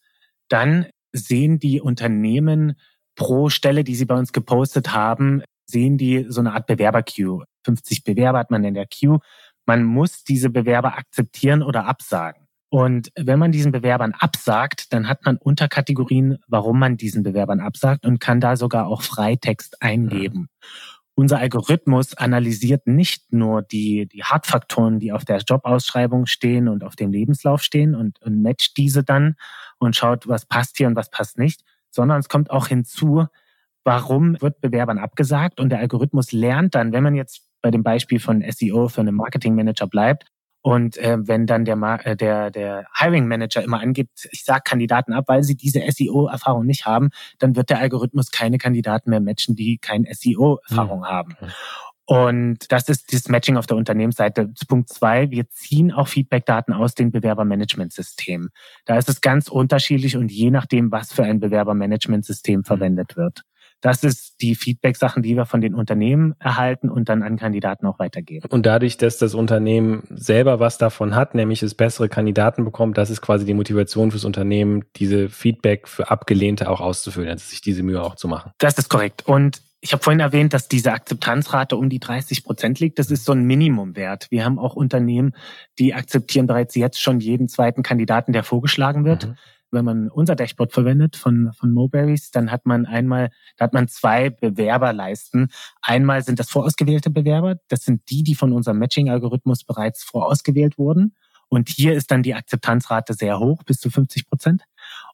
dann 0.49 0.87
sehen 1.11 1.59
die 1.59 1.81
Unternehmen 1.81 2.75
pro 3.19 3.49
Stelle, 3.49 3.83
die 3.83 3.95
sie 3.95 4.05
bei 4.05 4.15
uns 4.15 4.31
gepostet 4.31 4.95
haben, 4.95 5.43
sehen 5.65 5.97
die 5.97 6.25
so 6.29 6.39
eine 6.39 6.53
Art 6.53 6.65
Bewerber-Queue. 6.65 7.43
50 7.65 8.03
Bewerber 8.03 8.39
hat 8.39 8.49
man 8.49 8.63
in 8.63 8.73
der 8.73 8.87
Queue. 8.87 9.19
Man 9.67 9.83
muss 9.83 10.23
diese 10.23 10.49
Bewerber 10.49 10.97
akzeptieren 10.97 11.61
oder 11.61 11.85
absagen. 11.85 12.47
Und 12.71 13.11
wenn 13.15 13.37
man 13.37 13.51
diesen 13.51 13.71
Bewerbern 13.71 14.13
absagt, 14.17 14.93
dann 14.93 15.09
hat 15.09 15.25
man 15.25 15.37
Unterkategorien, 15.37 16.37
warum 16.47 16.79
man 16.79 16.97
diesen 16.97 17.23
Bewerbern 17.23 17.59
absagt 17.59 18.05
und 18.05 18.19
kann 18.19 18.39
da 18.39 18.55
sogar 18.55 18.87
auch 18.87 19.01
Freitext 19.01 19.81
eingeben. 19.81 20.39
Mhm. 20.39 20.47
Unser 21.15 21.39
Algorithmus 21.39 22.13
analysiert 22.13 22.87
nicht 22.87 23.33
nur 23.33 23.61
die, 23.61 24.07
die 24.07 24.23
Hardfaktoren, 24.23 24.99
die 24.99 25.11
auf 25.11 25.25
der 25.25 25.39
Jobausschreibung 25.39 26.25
stehen 26.25 26.69
und 26.69 26.83
auf 26.85 26.95
dem 26.95 27.11
Lebenslauf 27.11 27.61
stehen 27.61 27.95
und, 27.95 28.21
und 28.21 28.41
matcht 28.41 28.77
diese 28.77 29.03
dann 29.03 29.35
und 29.79 29.97
schaut, 29.97 30.29
was 30.29 30.45
passt 30.45 30.77
hier 30.77 30.87
und 30.87 30.95
was 30.95 31.09
passt 31.09 31.37
nicht, 31.37 31.63
sondern 31.91 32.19
es 32.19 32.29
kommt 32.29 32.51
auch 32.51 32.67
hinzu, 32.67 33.25
warum 33.83 34.39
wird 34.41 34.61
Bewerbern 34.61 34.97
abgesagt 34.97 35.59
und 35.59 35.69
der 35.69 35.79
Algorithmus 35.79 36.31
lernt 36.31 36.75
dann, 36.75 36.91
wenn 36.93 37.03
man 37.03 37.15
jetzt 37.15 37.43
bei 37.61 37.71
dem 37.71 37.83
Beispiel 37.83 38.19
von 38.19 38.43
SEO 38.49 38.87
für 38.87 39.01
einen 39.01 39.15
Marketingmanager 39.15 39.87
bleibt 39.87 40.25
und 40.61 40.97
äh, 40.97 41.17
wenn 41.19 41.45
dann 41.45 41.63
der, 41.63 41.77
äh, 42.03 42.15
der, 42.17 42.51
der 42.51 42.85
Hiring 42.93 43.27
Manager 43.27 43.63
immer 43.63 43.79
angibt, 43.79 44.27
ich 44.31 44.43
sage 44.43 44.63
Kandidaten 44.65 45.13
ab, 45.13 45.25
weil 45.27 45.43
sie 45.43 45.55
diese 45.55 45.81
SEO-Erfahrung 45.89 46.65
nicht 46.65 46.85
haben, 46.85 47.09
dann 47.37 47.55
wird 47.55 47.69
der 47.69 47.79
Algorithmus 47.79 48.31
keine 48.31 48.57
Kandidaten 48.57 49.09
mehr 49.09 49.21
matchen, 49.21 49.55
die 49.55 49.77
keine 49.77 50.13
SEO-Erfahrung 50.13 50.99
mhm. 50.99 51.05
haben. 51.05 51.35
Und 52.09 52.71
das 52.71 52.89
ist 52.89 53.13
das 53.13 53.29
Matching 53.29 53.55
auf 53.55 53.67
der 53.67 53.77
Unternehmensseite. 53.77 54.51
Punkt 54.67 54.89
zwei, 54.89 55.29
wir 55.29 55.47
ziehen 55.51 55.91
auch 55.91 56.07
Feedbackdaten 56.07 56.73
aus 56.73 56.95
den 56.95 57.11
Bewerbermanagementsystemen. 57.11 58.49
Da 58.85 58.97
ist 58.97 59.09
es 59.09 59.21
ganz 59.21 59.47
unterschiedlich 59.47 60.17
und 60.17 60.31
je 60.31 60.49
nachdem, 60.49 60.91
was 60.91 61.13
für 61.13 61.21
ein 61.21 61.39
Bewerbermanagementsystem 61.39 62.63
verwendet 62.63 63.15
wird. 63.15 63.43
Das 63.81 64.03
ist 64.03 64.41
die 64.41 64.55
Feedback-Sachen, 64.55 65.23
die 65.23 65.35
wir 65.35 65.45
von 65.45 65.61
den 65.61 65.73
Unternehmen 65.73 66.35
erhalten 66.39 66.89
und 66.89 67.09
dann 67.09 67.23
an 67.23 67.37
Kandidaten 67.37 67.85
auch 67.85 67.99
weitergeben. 67.99 68.47
Und 68.49 68.65
dadurch, 68.65 68.97
dass 68.97 69.17
das 69.17 69.33
Unternehmen 69.33 70.03
selber 70.09 70.59
was 70.59 70.77
davon 70.77 71.15
hat, 71.15 71.35
nämlich 71.35 71.63
es 71.63 71.75
bessere 71.75 72.09
Kandidaten 72.09 72.65
bekommt, 72.65 72.97
das 72.97 73.09
ist 73.09 73.21
quasi 73.21 73.45
die 73.45 73.53
Motivation 73.53 74.11
fürs 74.11 74.25
Unternehmen, 74.25 74.83
diese 74.97 75.29
Feedback 75.29 75.87
für 75.87 76.11
Abgelehnte 76.11 76.69
auch 76.69 76.81
auszufüllen, 76.81 77.29
also 77.29 77.47
sich 77.47 77.61
diese 77.61 77.83
Mühe 77.83 78.01
auch 78.01 78.15
zu 78.15 78.27
machen. 78.27 78.51
Das 78.57 78.77
ist 78.77 78.89
korrekt. 78.89 79.25
Und 79.25 79.61
ich 79.81 79.93
habe 79.93 80.03
vorhin 80.03 80.19
erwähnt, 80.19 80.53
dass 80.53 80.67
diese 80.67 80.91
Akzeptanzrate 80.91 81.77
um 81.77 81.89
die 81.89 81.99
30 81.99 82.43
Prozent 82.43 82.81
liegt. 82.81 82.99
Das 82.99 83.11
ist 83.11 83.23
so 83.23 83.31
ein 83.31 83.43
Minimumwert. 83.43 84.27
Wir 84.29 84.43
haben 84.43 84.59
auch 84.59 84.75
Unternehmen, 84.75 85.33
die 85.77 85.93
akzeptieren 85.93 86.47
bereits 86.47 86.75
jetzt 86.75 87.01
schon 87.01 87.21
jeden 87.21 87.47
zweiten 87.47 87.81
Kandidaten, 87.81 88.33
der 88.33 88.43
vorgeschlagen 88.43 89.05
wird. 89.05 89.27
Mhm 89.27 89.35
wenn 89.71 89.85
man 89.85 90.09
unser 90.09 90.35
Dashboard 90.35 90.73
verwendet 90.73 91.15
von, 91.15 91.51
von 91.53 91.71
Moberries, 91.71 92.31
dann 92.31 92.51
hat 92.51 92.65
man 92.65 92.85
einmal, 92.85 93.29
da 93.57 93.65
hat 93.65 93.73
man 93.73 93.87
zwei 93.87 94.29
Bewerberleisten. 94.29 95.49
Einmal 95.81 96.23
sind 96.23 96.39
das 96.39 96.49
vorausgewählte 96.49 97.09
Bewerber. 97.09 97.55
Das 97.67 97.83
sind 97.83 98.09
die, 98.09 98.23
die 98.23 98.35
von 98.35 98.53
unserem 98.53 98.79
Matching-Algorithmus 98.79 99.63
bereits 99.63 100.03
vorausgewählt 100.03 100.77
wurden. 100.77 101.15
Und 101.49 101.69
hier 101.69 101.93
ist 101.93 102.11
dann 102.11 102.23
die 102.23 102.35
Akzeptanzrate 102.35 103.13
sehr 103.13 103.39
hoch, 103.39 103.63
bis 103.63 103.79
zu 103.79 103.89
50 103.89 104.27
Prozent. 104.27 104.63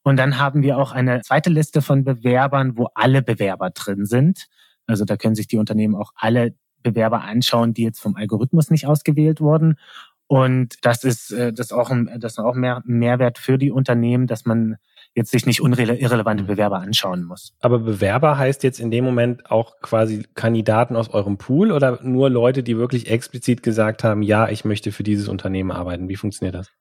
Und 0.04 0.18
dann 0.18 0.38
haben 0.38 0.64
wir 0.64 0.78
auch 0.78 0.92
eine 0.92 1.22
zweite 1.22 1.50
Liste 1.50 1.82
von 1.82 2.04
Bewerbern, 2.04 2.78
wo 2.78 2.90
alle 2.94 3.22
Bewerber 3.22 3.70
drin 3.70 4.06
sind. 4.06 4.48
Also 4.86 5.06
da 5.06 5.18
können 5.18 5.36
sich 5.36 5.48
die 5.48 5.58
Unternehmen 5.58 5.96
auch 5.96 6.12
alle 6.16 6.54
Bewerber 6.84 7.24
anschauen, 7.24 7.74
die 7.74 7.84
jetzt 7.84 8.00
vom 8.00 8.16
Algorithmus 8.16 8.70
nicht 8.70 8.86
ausgewählt 8.86 9.42
wurden. 9.42 9.78
Und 10.28 10.76
das 10.82 11.04
ist, 11.04 11.32
äh, 11.32 11.54
das 11.54 11.68
ist 11.68 11.72
auch 11.72 11.92
ein, 11.92 12.10
das 12.20 12.34
ist 12.34 12.40
auch 12.40 12.56
mehr 12.56 12.82
Mehrwert 12.86 13.38
für 13.38 13.58
die 13.58 13.72
Unternehmen, 13.72 14.28
dass 14.28 14.46
man 14.46 14.78
jetzt 15.14 15.32
sich 15.32 15.46
nicht 15.46 15.60
irrelevante. 15.60 16.44
Bewerber 16.44 16.80
anschauen 16.80 17.24
muss. 17.24 17.54
Aber 17.62 17.80
Bewerber 17.80 18.38
heißt 18.38 18.64
jetzt 18.64 18.80
in 18.80 18.92
dem 18.92 19.06
Moment 19.06 19.50
auch 19.50 19.80
quasi 19.82 20.26
Kandidaten 20.34 20.96
aus 20.96 21.10
eurem 21.10 21.38
Pool 21.38 21.72
oder 21.72 22.00
nur 22.04 22.30
Leute, 22.30 22.64
die 22.64 22.78
wirklich 22.78 23.10
explizit 23.10 23.64
gesagt 23.64 24.04
haben, 24.04 24.22
ja, 24.22 24.50
ich 24.50 24.66
möchte 24.66 24.92
für 24.92 25.04
dieses 25.04 25.28
Unternehmen 25.28 25.72
arbeiten. 25.72 26.10
Wie 26.10 26.18
funktioniert 26.18 26.56
das? 26.56 26.72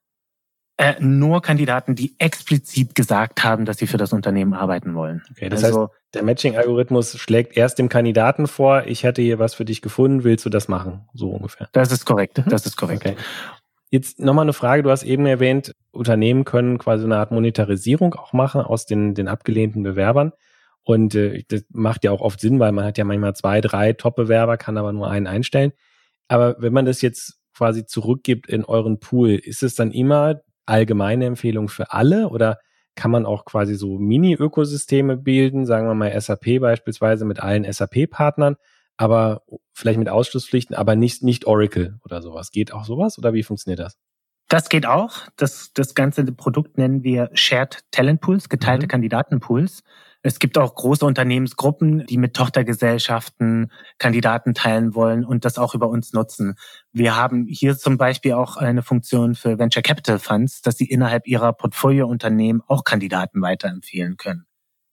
Äh, 0.77 0.95
nur 0.99 1.41
Kandidaten, 1.41 1.95
die 1.95 2.17
explizit 2.19 2.97
gesagt 2.97 3.45
haben, 3.45 3.65
dass 3.65 3.79
sie 3.79 3.87
für 3.87 3.97
das 3.97 4.13
Unternehmen 4.13 4.55
arbeiten 4.55 4.97
wollen. 4.97 5.23
Okay, 5.31 5.49
das 5.49 5.63
also, 5.63 5.83
heißt, 5.83 5.91
der 6.15 6.23
Matching-Algorithmus 6.25 7.17
schlägt 7.17 7.57
erst 7.57 7.79
dem 7.79 7.89
Kandidaten 7.89 8.49
vor, 8.49 8.85
ich 8.87 9.05
hätte 9.05 9.23
hier 9.23 9.39
was 9.39 9.55
für 9.55 9.65
dich 9.65 9.83
gefunden, 9.83 10.25
willst 10.25 10.45
du 10.45 10.51
das 10.51 10.67
machen? 10.67 11.09
So 11.15 11.31
ungefähr. 11.31 11.69
Das 11.73 11.93
ist 11.93 12.05
korrekt, 12.05 12.39
mhm. 12.39 12.51
das 12.51 12.67
ist 12.67 12.77
korrekt. 12.77 13.07
Okay. 13.07 13.17
Jetzt 13.91 14.19
nochmal 14.19 14.45
eine 14.45 14.53
Frage, 14.53 14.83
du 14.83 14.91
hast 14.91 15.05
eben 15.05 15.27
erwähnt, 15.27 15.77
Unternehmen 15.93 16.45
können 16.45 16.79
quasi 16.79 17.05
eine 17.05 17.19
Art 17.19 17.31
Monetarisierung 17.31 18.15
auch 18.15 18.33
machen 18.33 18.61
aus 18.61 18.85
den, 18.85 19.15
den 19.15 19.29
abgelehnten 19.29 19.85
Bewerbern. 19.85 20.33
Und 20.83 21.15
äh, 21.15 21.45
das 21.47 21.63
macht 21.71 22.03
ja 22.03 22.11
auch 22.11 22.21
oft 22.21 22.41
Sinn, 22.41 22.59
weil 22.59 22.73
man 22.73 22.85
hat 22.85 22.99
ja 22.99 23.05
manchmal 23.05 23.37
zwei, 23.37 23.61
drei 23.61 23.93
Top-Bewerber, 23.93 24.57
kann 24.57 24.77
aber 24.77 24.93
nur 24.93 25.09
einen 25.09 25.29
einstellen. 25.29 25.73
Aber 26.27 26.57
wenn 26.59 26.73
man 26.73 26.85
das 26.85 27.01
jetzt 27.01 27.39
quasi 27.57 27.87
zurückgibt 27.87 28.49
in 28.49 28.65
euren 28.65 28.99
Pool, 28.99 29.31
ist 29.31 29.63
es 29.63 29.77
dann 29.77 29.93
immer 29.93 30.41
allgemeine 30.67 31.27
Empfehlung 31.27 31.69
für 31.69 31.93
alle 31.93 32.29
oder 32.29 32.59
kann 32.95 33.11
man 33.11 33.27
auch 33.27 33.45
quasi 33.45 33.75
so 33.75 33.99
Mini-Ökosysteme 33.99 35.17
bilden, 35.17 35.67
sagen 35.67 35.87
wir 35.87 35.95
mal 35.95 36.19
SAP 36.21 36.61
beispielsweise 36.61 37.25
mit 37.25 37.41
allen 37.41 37.71
SAP-Partnern, 37.71 38.57
aber 38.97 39.43
vielleicht 39.73 39.99
mit 39.99 40.09
Ausschlusspflichten, 40.09 40.77
aber 40.77 40.95
nicht, 40.95 41.23
nicht 41.23 41.47
Oracle 41.47 41.99
oder 42.05 42.23
sowas. 42.23 42.53
Geht 42.53 42.73
auch 42.73 42.85
sowas 42.85 43.19
oder 43.19 43.33
wie 43.35 43.43
funktioniert 43.43 43.81
das? 43.81 43.99
Das 44.49 44.69
geht 44.69 44.87
auch. 44.87 45.17
Das, 45.37 45.73
das 45.73 45.95
ganze 45.95 46.25
Produkt 46.25 46.79
nennen 46.79 47.03
wir 47.03 47.31
Shared 47.33 47.81
Talent 47.91 48.21
Pools, 48.21 48.49
geteilte 48.49 48.87
mhm. 48.87 48.91
Kandidatenpools. 48.91 49.83
Es 50.27 50.39
gibt 50.39 50.57
auch 50.57 50.75
große 50.75 51.05
Unternehmensgruppen, 51.05 52.07
die 52.07 52.17
mit 52.17 52.33
Tochtergesellschaften 52.35 53.71
Kandidaten 53.99 54.55
teilen 54.55 54.95
wollen 54.95 55.23
und 55.23 55.45
das 55.45 55.59
auch 55.59 55.75
über 55.75 55.91
uns 55.91 56.15
nutzen. 56.15 56.55
Wir 56.93 57.15
haben 57.15 57.45
hier 57.47 57.77
zum 57.77 57.99
Beispiel 57.99 58.33
auch 58.33 58.57
eine 58.57 58.83
Funktion 58.83 59.35
für 59.35 59.59
Venture 59.59 59.83
Capital 59.83 60.19
Funds, 60.19 60.63
dass 60.63 60.79
sie 60.79 60.87
innerhalb 60.87 61.27
ihrer 61.27 61.53
Portfoliounternehmen 61.53 62.63
auch 62.67 62.85
Kandidaten 62.85 63.43
weiterempfehlen 63.43 64.17
können. 64.17 64.47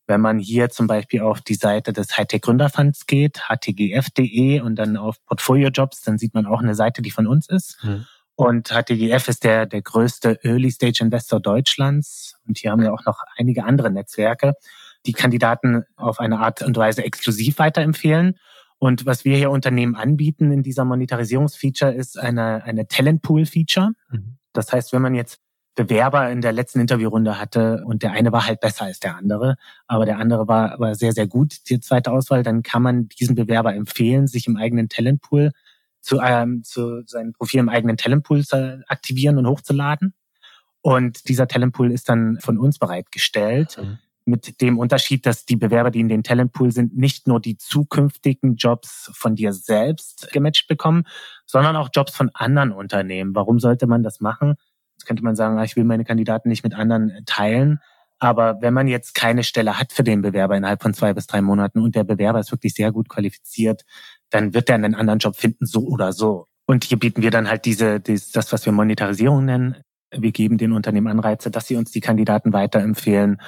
Wenn 0.06 0.20
man 0.20 0.38
hier 0.38 0.70
zum 0.70 0.88
Beispiel 0.88 1.22
auf 1.22 1.40
die 1.40 1.56
Seite 1.56 1.94
des 1.94 2.18
Hightech 2.18 2.42
Gründerfunds 2.42 3.06
geht, 3.06 3.44
htgf.de 3.48 4.60
und 4.60 4.76
dann 4.76 4.98
auf 4.98 5.24
Portfolio 5.24 5.70
Jobs, 5.70 6.02
dann 6.02 6.18
sieht 6.18 6.34
man 6.34 6.46
auch 6.46 6.60
eine 6.60 6.76
Seite, 6.76 7.02
die 7.02 7.12
von 7.12 7.26
uns 7.26 7.48
ist. 7.48 7.82
Mhm. 7.86 8.06
Und 8.36 8.68
HTGF 8.68 9.30
ist 9.30 9.46
der, 9.46 9.66
der 9.66 9.82
größte 9.82 10.44
Early 10.44 10.72
Stage 10.72 11.02
Investor 11.02 11.40
Deutschlands. 11.40 12.36
Und 12.46 12.58
hier 12.58 12.72
haben 12.72 12.82
wir 12.82 12.94
auch 12.94 13.06
noch 13.06 13.20
einige 13.38 13.64
andere 13.64 13.92
Netzwerke 13.92 14.56
die 15.06 15.14
Kandidaten 15.14 15.84
auf 15.96 16.20
eine 16.20 16.40
Art 16.40 16.62
und 16.62 16.78
Weise 16.78 17.04
exklusiv 17.04 17.60
weiterempfehlen. 17.60 18.38
Und 18.78 19.06
was 19.06 19.26
wir 19.26 19.38
hier 19.38 19.52
Unternehmen 19.52 19.96
anbieten 19.96 20.52
in 20.52 20.64
dieser 20.64 20.86
Monetarisierungsfeature 20.86 21.94
ist 21.94 22.18
eine, 22.18 22.64
eine 22.64 22.88
Talentpool-Feature. 22.88 23.92
Mhm. 24.10 24.38
Das 24.54 24.72
heißt, 24.74 24.92
wenn 24.94 25.02
man 25.02 25.14
jetzt 25.14 25.40
Bewerber 25.76 26.30
in 26.30 26.42
der 26.42 26.52
letzten 26.52 26.82
Interviewrunde 26.82 27.40
hatte 27.40 27.84
und 27.86 28.04
der 28.04 28.12
eine 28.12 28.32
war 28.32 28.46
halt 28.46 28.60
besser 28.60 28.86
als 28.86 29.00
der 29.00 29.16
andere, 29.16 29.56
aber 29.88 30.06
der 30.06 30.18
andere 30.18 30.48
war, 30.48 30.80
war 30.80 30.96
sehr, 30.96 31.14
sehr 31.14 31.28
gut, 31.28 31.70
die 31.70 31.80
zweite 31.80 32.12
Auswahl, 32.12 32.44
dann 32.44 32.62
kann 32.62 32.82
man 32.82 33.08
diesen 33.08 33.36
Bewerber 33.36 33.74
empfehlen, 33.74 34.28
sich 34.28 34.48
im 34.48 34.58
eigenen 34.58 34.90
Talentpool 34.90 35.52
zu, 36.02 36.20
ähm, 36.20 36.64
zu 36.64 37.04
seinem 37.06 37.34
Profil 37.34 37.62
im 37.62 37.70
eigenen 37.70 37.96
Talentpool 37.98 38.44
zu 38.44 38.84
aktivieren 38.88 39.38
und 39.38 39.48
hochzuladen. 39.48 40.14
Und 40.82 41.30
dieser 41.30 41.48
Talentpool 41.48 41.92
ist 41.92 42.10
dann 42.10 42.40
von 42.42 42.58
uns 42.58 42.80
bereitgestellt. 42.80 43.78
Mhm 43.80 44.00
mit 44.26 44.62
dem 44.62 44.78
Unterschied, 44.78 45.26
dass 45.26 45.46
die 45.46 45.56
Bewerber, 45.56 45.92
die 45.92 46.00
in 46.00 46.10
den 46.10 46.24
Talentpool 46.24 46.72
sind, 46.72 46.96
nicht 46.96 47.28
nur 47.28 47.40
die 47.40 47.58
zukünftigen 47.58 48.56
Jobs 48.56 49.12
von 49.14 49.36
dir 49.36 49.54
selbst 49.54 50.32
gematcht 50.32 50.68
bekommen, 50.68 51.04
sondern 51.46 51.76
auch 51.76 51.90
Jobs 51.94 52.16
von 52.16 52.30
anderen 52.34 52.72
Unternehmen. 52.72 53.36
Warum 53.36 53.60
sollte 53.60 53.88
man 53.88 54.04
das 54.04 54.22
machen? 54.22 54.56
Jetzt 54.94 55.06
könnte 55.06 55.24
man 55.24 55.36
sagen, 55.36 55.58
ah, 55.58 55.64
ich 55.64 55.76
will 55.76 55.84
meine 55.84 56.06
Kandidaten 56.06 56.50
nicht 56.50 56.64
mit 56.64 56.74
anderen 56.74 57.12
teilen. 57.26 57.80
Aber 58.20 58.62
wenn 58.62 58.76
man 58.76 58.88
jetzt 58.88 59.16
keine 59.16 59.44
Stelle 59.44 59.80
hat 59.80 59.92
für 59.92 60.04
den 60.04 60.22
Bewerber 60.22 60.56
innerhalb 60.56 60.84
von 60.84 60.94
zwei 60.94 61.12
bis 61.14 61.26
drei 61.26 61.42
Monaten 61.42 61.80
und 61.80 61.96
der 61.96 62.04
Bewerber 62.04 62.40
ist 62.40 62.52
wirklich 62.52 62.76
sehr 62.76 62.92
gut 62.92 63.10
qualifiziert, 63.10 63.82
dann 64.30 64.54
wird 64.54 64.70
er 64.70 64.76
einen 64.76 64.94
anderen 64.94 65.18
Job 65.18 65.36
finden, 65.36 65.66
so 65.66 65.88
oder 65.88 66.14
so. 66.14 66.46
Und 66.68 66.84
hier 66.84 67.00
bieten 67.00 67.24
wir 67.24 67.32
dann 67.32 67.50
halt 67.50 67.66
diese, 67.66 68.00
diese 68.00 68.32
das, 68.32 68.54
was 68.54 68.64
wir 68.64 68.74
Monetarisierung 68.74 69.44
nennen. 69.44 69.78
Wir 70.16 70.32
geben 70.32 70.60
den 70.60 70.72
Unternehmen 70.72 71.08
Anreize, 71.08 71.50
dass 71.50 71.68
sie 71.68 71.78
uns 71.78 71.92
die 71.92 72.00
Kandidaten 72.00 72.54
weiterempfehlen 72.54 73.42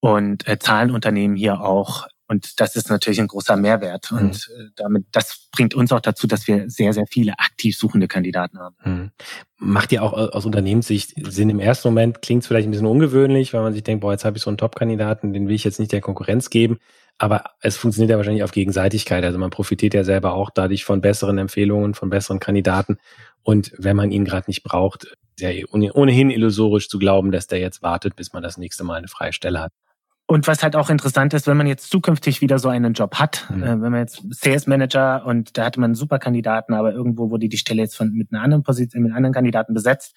und 0.00 0.48
äh, 0.48 0.58
zahlen 0.58 0.90
Unternehmen 0.90 1.36
hier 1.36 1.60
auch. 1.60 2.06
Und 2.26 2.60
das 2.60 2.76
ist 2.76 2.90
natürlich 2.90 3.20
ein 3.20 3.26
großer 3.26 3.56
Mehrwert. 3.56 4.12
Mhm. 4.12 4.18
Und 4.18 4.50
äh, 4.56 4.64
damit, 4.76 5.06
das 5.12 5.48
bringt 5.50 5.74
uns 5.74 5.90
auch 5.92 6.00
dazu, 6.00 6.26
dass 6.26 6.46
wir 6.46 6.70
sehr, 6.70 6.92
sehr 6.92 7.06
viele 7.06 7.32
aktiv 7.38 7.76
suchende 7.76 8.06
Kandidaten 8.08 8.58
haben. 8.58 8.76
Mhm. 8.84 9.10
Macht 9.58 9.90
ja 9.92 10.02
auch 10.02 10.12
aus 10.12 10.46
Unternehmenssicht 10.46 11.14
Sinn. 11.32 11.50
Im 11.50 11.58
ersten 11.58 11.88
Moment 11.88 12.22
klingt 12.22 12.42
es 12.42 12.46
vielleicht 12.46 12.68
ein 12.68 12.70
bisschen 12.70 12.86
ungewöhnlich, 12.86 13.52
weil 13.52 13.62
man 13.62 13.72
sich 13.72 13.82
denkt, 13.82 14.00
boah, 14.02 14.12
jetzt 14.12 14.24
habe 14.24 14.36
ich 14.36 14.42
so 14.44 14.50
einen 14.50 14.58
Top-Kandidaten, 14.58 15.32
den 15.32 15.48
will 15.48 15.54
ich 15.54 15.64
jetzt 15.64 15.80
nicht 15.80 15.92
der 15.92 16.00
Konkurrenz 16.00 16.50
geben. 16.50 16.78
Aber 17.18 17.44
es 17.60 17.76
funktioniert 17.76 18.10
ja 18.10 18.16
wahrscheinlich 18.16 18.44
auf 18.44 18.52
Gegenseitigkeit. 18.52 19.24
Also 19.24 19.38
man 19.38 19.50
profitiert 19.50 19.92
ja 19.92 20.04
selber 20.04 20.32
auch 20.32 20.50
dadurch 20.50 20.84
von 20.84 21.02
besseren 21.02 21.36
Empfehlungen, 21.36 21.94
von 21.94 22.10
besseren 22.10 22.38
Kandidaten. 22.40 22.96
Und 23.42 23.72
wenn 23.76 23.96
man 23.96 24.12
ihn 24.12 24.24
gerade 24.24 24.48
nicht 24.48 24.62
braucht, 24.62 25.04
ist 25.36 25.42
ja 25.42 25.50
ohnehin 25.70 26.30
illusorisch 26.30 26.88
zu 26.88 26.98
glauben, 26.98 27.32
dass 27.32 27.46
der 27.46 27.58
jetzt 27.58 27.82
wartet, 27.82 28.16
bis 28.16 28.32
man 28.32 28.42
das 28.42 28.56
nächste 28.56 28.84
Mal 28.84 28.98
eine 28.98 29.08
freie 29.08 29.32
Stelle 29.32 29.60
hat. 29.60 29.72
Und 30.30 30.46
was 30.46 30.62
halt 30.62 30.76
auch 30.76 30.90
interessant 30.90 31.34
ist, 31.34 31.48
wenn 31.48 31.56
man 31.56 31.66
jetzt 31.66 31.90
zukünftig 31.90 32.40
wieder 32.40 32.60
so 32.60 32.68
einen 32.68 32.92
Job 32.92 33.16
hat, 33.16 33.48
mhm. 33.50 33.64
äh, 33.64 33.82
wenn 33.82 33.90
man 33.90 33.96
jetzt 33.96 34.22
Sales 34.30 34.68
Manager 34.68 35.26
und 35.26 35.58
da 35.58 35.64
hatte 35.64 35.80
man 35.80 35.88
einen 35.88 35.94
super 35.96 36.20
Kandidaten, 36.20 36.72
aber 36.72 36.92
irgendwo 36.92 37.30
wurde 37.30 37.48
die 37.48 37.56
Stelle 37.58 37.82
jetzt 37.82 37.96
von 37.96 38.12
mit 38.12 38.32
einer 38.32 38.40
anderen 38.40 38.62
Position, 38.62 39.02
mit 39.02 39.10
einem 39.10 39.16
anderen 39.16 39.34
Kandidaten 39.34 39.74
besetzt 39.74 40.16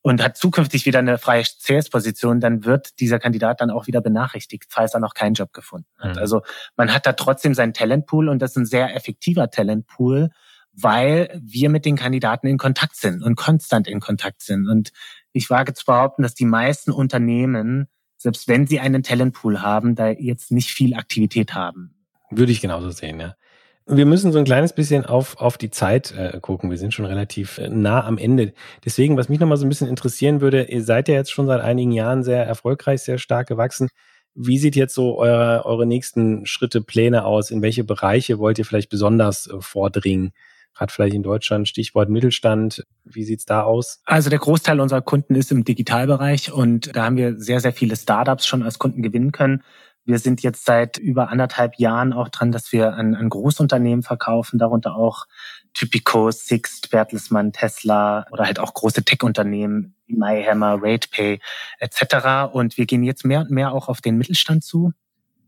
und 0.00 0.20
hat 0.20 0.36
zukünftig 0.36 0.84
wieder 0.84 0.98
eine 0.98 1.16
freie 1.16 1.44
Sales-Position, 1.44 2.40
dann 2.40 2.64
wird 2.64 2.98
dieser 2.98 3.20
Kandidat 3.20 3.60
dann 3.60 3.70
auch 3.70 3.86
wieder 3.86 4.00
benachrichtigt, 4.00 4.64
falls 4.68 4.94
er 4.94 5.00
noch 5.00 5.14
keinen 5.14 5.34
Job 5.34 5.52
gefunden 5.52 5.86
hat. 6.00 6.16
Mhm. 6.16 6.18
Also 6.18 6.42
man 6.76 6.92
hat 6.92 7.06
da 7.06 7.12
trotzdem 7.12 7.54
seinen 7.54 7.72
Talentpool 7.72 8.28
und 8.28 8.42
das 8.42 8.50
ist 8.50 8.56
ein 8.56 8.66
sehr 8.66 8.96
effektiver 8.96 9.48
Talentpool, 9.48 10.30
weil 10.72 11.40
wir 11.40 11.70
mit 11.70 11.84
den 11.84 11.94
Kandidaten 11.94 12.48
in 12.48 12.58
Kontakt 12.58 12.96
sind 12.96 13.22
und 13.22 13.36
konstant 13.36 13.86
in 13.86 14.00
Kontakt 14.00 14.42
sind. 14.42 14.66
Und 14.66 14.90
ich 15.32 15.50
wage 15.50 15.72
zu 15.72 15.84
behaupten, 15.84 16.24
dass 16.24 16.34
die 16.34 16.46
meisten 16.46 16.90
Unternehmen 16.90 17.86
selbst 18.22 18.48
wenn 18.48 18.66
sie 18.66 18.80
einen 18.80 19.02
Talentpool 19.02 19.62
haben, 19.62 19.94
da 19.94 20.10
jetzt 20.10 20.52
nicht 20.52 20.70
viel 20.70 20.94
Aktivität 20.94 21.54
haben. 21.54 21.94
Würde 22.30 22.52
ich 22.52 22.60
genauso 22.60 22.90
sehen, 22.90 23.20
ja. 23.20 23.34
Wir 23.86 24.06
müssen 24.06 24.30
so 24.30 24.38
ein 24.38 24.44
kleines 24.44 24.72
bisschen 24.72 25.04
auf, 25.04 25.38
auf 25.38 25.58
die 25.58 25.70
Zeit 25.70 26.14
äh, 26.16 26.38
gucken. 26.40 26.70
Wir 26.70 26.78
sind 26.78 26.94
schon 26.94 27.04
relativ 27.04 27.58
äh, 27.58 27.68
nah 27.68 28.04
am 28.04 28.16
Ende. 28.16 28.54
Deswegen, 28.84 29.16
was 29.16 29.28
mich 29.28 29.40
nochmal 29.40 29.56
so 29.58 29.66
ein 29.66 29.68
bisschen 29.68 29.88
interessieren 29.88 30.40
würde, 30.40 30.64
ihr 30.64 30.84
seid 30.84 31.08
ja 31.08 31.16
jetzt 31.16 31.32
schon 31.32 31.48
seit 31.48 31.60
einigen 31.60 31.90
Jahren 31.90 32.22
sehr 32.22 32.46
erfolgreich, 32.46 33.02
sehr 33.02 33.18
stark 33.18 33.48
gewachsen. 33.48 33.88
Wie 34.34 34.58
sieht 34.58 34.76
jetzt 34.76 34.94
so 34.94 35.18
eure, 35.18 35.66
eure 35.66 35.84
nächsten 35.84 36.46
Schritte, 36.46 36.80
Pläne 36.80 37.24
aus? 37.24 37.50
In 37.50 37.60
welche 37.60 37.82
Bereiche 37.82 38.38
wollt 38.38 38.58
ihr 38.58 38.64
vielleicht 38.64 38.88
besonders 38.88 39.48
äh, 39.48 39.60
vordringen? 39.60 40.32
Gerade 40.74 40.92
vielleicht 40.92 41.14
in 41.14 41.22
Deutschland, 41.22 41.68
Stichwort 41.68 42.08
Mittelstand. 42.08 42.84
Wie 43.04 43.24
sieht's 43.24 43.44
da 43.44 43.62
aus? 43.62 44.00
Also 44.04 44.30
der 44.30 44.38
Großteil 44.38 44.80
unserer 44.80 45.02
Kunden 45.02 45.34
ist 45.34 45.52
im 45.52 45.64
Digitalbereich 45.64 46.52
und 46.52 46.96
da 46.96 47.04
haben 47.04 47.16
wir 47.16 47.38
sehr, 47.38 47.60
sehr 47.60 47.72
viele 47.72 47.96
Startups 47.96 48.46
schon 48.46 48.62
als 48.62 48.78
Kunden 48.78 49.02
gewinnen 49.02 49.32
können. 49.32 49.62
Wir 50.04 50.18
sind 50.18 50.42
jetzt 50.42 50.64
seit 50.64 50.98
über 50.98 51.28
anderthalb 51.28 51.76
Jahren 51.78 52.12
auch 52.12 52.28
dran, 52.28 52.50
dass 52.50 52.72
wir 52.72 52.94
an, 52.94 53.14
an 53.14 53.28
Großunternehmen 53.28 54.02
verkaufen, 54.02 54.58
darunter 54.58 54.96
auch 54.96 55.26
Typico, 55.74 56.30
Sixt, 56.30 56.90
Bertelsmann, 56.90 57.52
Tesla 57.52 58.26
oder 58.30 58.44
halt 58.44 58.58
auch 58.58 58.74
große 58.74 59.04
Tech-Unternehmen 59.04 59.94
wie 60.06 60.16
MyHammer, 60.16 60.78
RatePay 60.82 61.40
etc. 61.78 62.52
Und 62.52 62.76
wir 62.76 62.86
gehen 62.86 63.04
jetzt 63.04 63.24
mehr 63.24 63.40
und 63.40 63.50
mehr 63.50 63.72
auch 63.72 63.88
auf 63.88 64.00
den 64.00 64.18
Mittelstand 64.18 64.64
zu. 64.64 64.92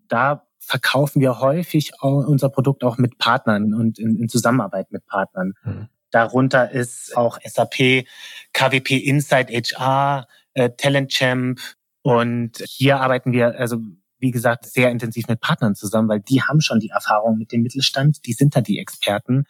Da 0.09 0.47
verkaufen 0.67 1.21
wir 1.21 1.41
häufig 1.41 1.93
unser 2.01 2.49
Produkt 2.49 2.85
auch 2.85 2.99
mit 2.99 3.19
Partnern 3.19 3.75
und 3.75 3.99
in, 3.99 4.17
in 4.17 4.29
Zusammenarbeit 4.29 4.91
mit 4.91 5.07
Partnern. 5.07 5.55
Mhm. 5.63 5.89
Darunter 6.11 6.71
ist 6.71 7.17
auch 7.17 7.39
SAP, 7.45 8.07
KWP 8.53 8.93
Inside 8.93 9.53
HR, 9.53 10.29
äh, 10.55 10.71
Talent 10.71 11.11
Champ. 11.11 11.61
Und 12.03 12.63
hier 12.67 13.01
arbeiten 13.01 13.33
wir, 13.33 13.59
also 13.59 13.79
wie 14.19 14.31
gesagt, 14.31 14.67
sehr 14.67 14.91
intensiv 14.91 15.27
mit 15.29 15.41
Partnern 15.41 15.75
zusammen, 15.75 16.09
weil 16.09 16.21
die 16.21 16.43
haben 16.43 16.61
schon 16.61 16.81
die 16.81 16.91
Erfahrung 16.91 17.37
mit 17.37 17.53
dem 17.53 17.63
Mittelstand, 17.63 18.27
die 18.27 18.33
sind 18.33 18.55
da 18.55 18.61
die 18.61 18.79
Experten. 18.79 19.45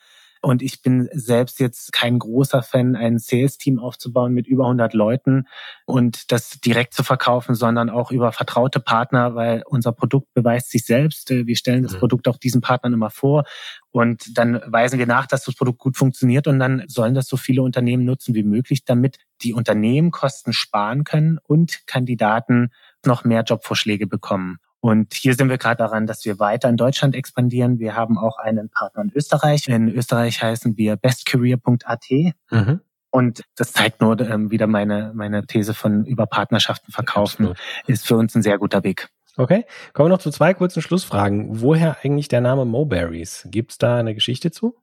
Und 0.45 0.61
ich 0.61 0.83
bin 0.83 1.09
selbst 1.13 1.59
jetzt 1.59 1.93
kein 1.93 2.19
großer 2.19 2.63
Fan, 2.63 2.97
ein 2.97 3.19
Sales-Team 3.19 3.79
aufzubauen 3.79 4.35
mit 4.35 4.47
über 4.47 4.65
100 4.65 4.93
Leuten 4.93 5.47
und 5.87 6.31
das 6.33 6.61
direkt 6.61 6.93
zu 6.93 7.03
verkaufen, 7.03 7.55
sondern 7.55 7.89
auch 7.89 8.11
über 8.11 8.31
vertraute 8.31 8.79
Partner, 8.79 9.35
weil 9.35 9.63
unser 9.67 9.93
Produkt 9.93 10.35
beweist 10.35 10.71
sich 10.71 10.85
selbst. 10.85 11.31
Wir 11.31 11.57
stellen 11.57 11.83
das 11.83 11.95
mhm. 11.95 11.99
Produkt 11.99 12.29
auch 12.29 12.37
diesen 12.37 12.61
Partnern 12.61 12.93
immer 12.93 13.09
vor 13.09 13.45
und 13.91 14.37
dann 14.37 14.61
weisen 14.67 14.99
wir 14.99 15.07
nach, 15.07 15.27
dass 15.27 15.45
das 15.45 15.55
Produkt 15.55 15.79
gut 15.79 15.97
funktioniert 15.97 16.47
und 16.47 16.59
dann 16.59 16.83
sollen 16.89 17.15
das 17.15 17.27
so 17.27 17.39
viele 17.39 17.63
Unternehmen 17.63 18.05
nutzen 18.05 18.35
wie 18.35 18.43
möglich, 18.43 18.85
damit 18.85 19.19
die 19.43 19.55
Unternehmen 19.55 20.11
Kosten 20.11 20.53
sparen 20.53 21.05
können 21.05 21.39
und 21.43 21.87
Kandidaten 21.87 22.71
noch 23.07 23.25
mehr 23.25 23.45
Jobvorschläge 23.45 24.07
bekommen. 24.07 24.59
Und 24.85 25.15
hier 25.15 25.33
sind 25.33 25.49
wir 25.49 25.57
gerade 25.57 25.79
daran, 25.79 26.07
dass 26.07 26.27
wir 26.27 26.39
weiter 26.39 26.69
in 26.69 26.77
Deutschland 26.77 27.15
expandieren. 27.15 27.79
Wir 27.79 27.97
haben 27.97 28.19
auch 28.19 28.37
einen 28.37 28.69
Partner 28.69 29.05
in 29.05 29.13
Österreich. 29.15 29.67
In 29.67 29.89
Österreich 29.89 30.43
heißen 30.43 30.77
wir 30.77 30.97
bestcareer.at. 30.97 32.11
Mhm. 32.51 32.81
Und 33.09 33.45
das 33.57 33.73
zeigt 33.73 34.03
nur 34.03 34.21
ähm, 34.21 34.51
wieder 34.51 34.67
meine, 34.67 35.13
meine 35.15 35.47
These 35.47 35.73
von 35.73 36.05
über 36.05 36.27
Partnerschaften 36.27 36.93
verkaufen, 36.93 37.47
Absolut. 37.47 37.59
ist 37.87 38.07
für 38.07 38.17
uns 38.17 38.35
ein 38.35 38.43
sehr 38.43 38.59
guter 38.59 38.85
Weg. 38.85 39.09
Okay, 39.39 39.65
kommen 39.95 40.11
wir 40.11 40.17
noch 40.17 40.23
zu 40.23 40.31
zwei 40.31 40.53
kurzen 40.53 40.83
Schlussfragen. 40.83 41.63
Woher 41.63 41.97
eigentlich 42.03 42.29
der 42.29 42.43
Name 42.43 42.67
Moberries? 42.67 43.49
Gibt 43.51 43.71
es 43.71 43.79
da 43.79 43.97
eine 43.97 44.13
Geschichte 44.13 44.51
zu? 44.51 44.77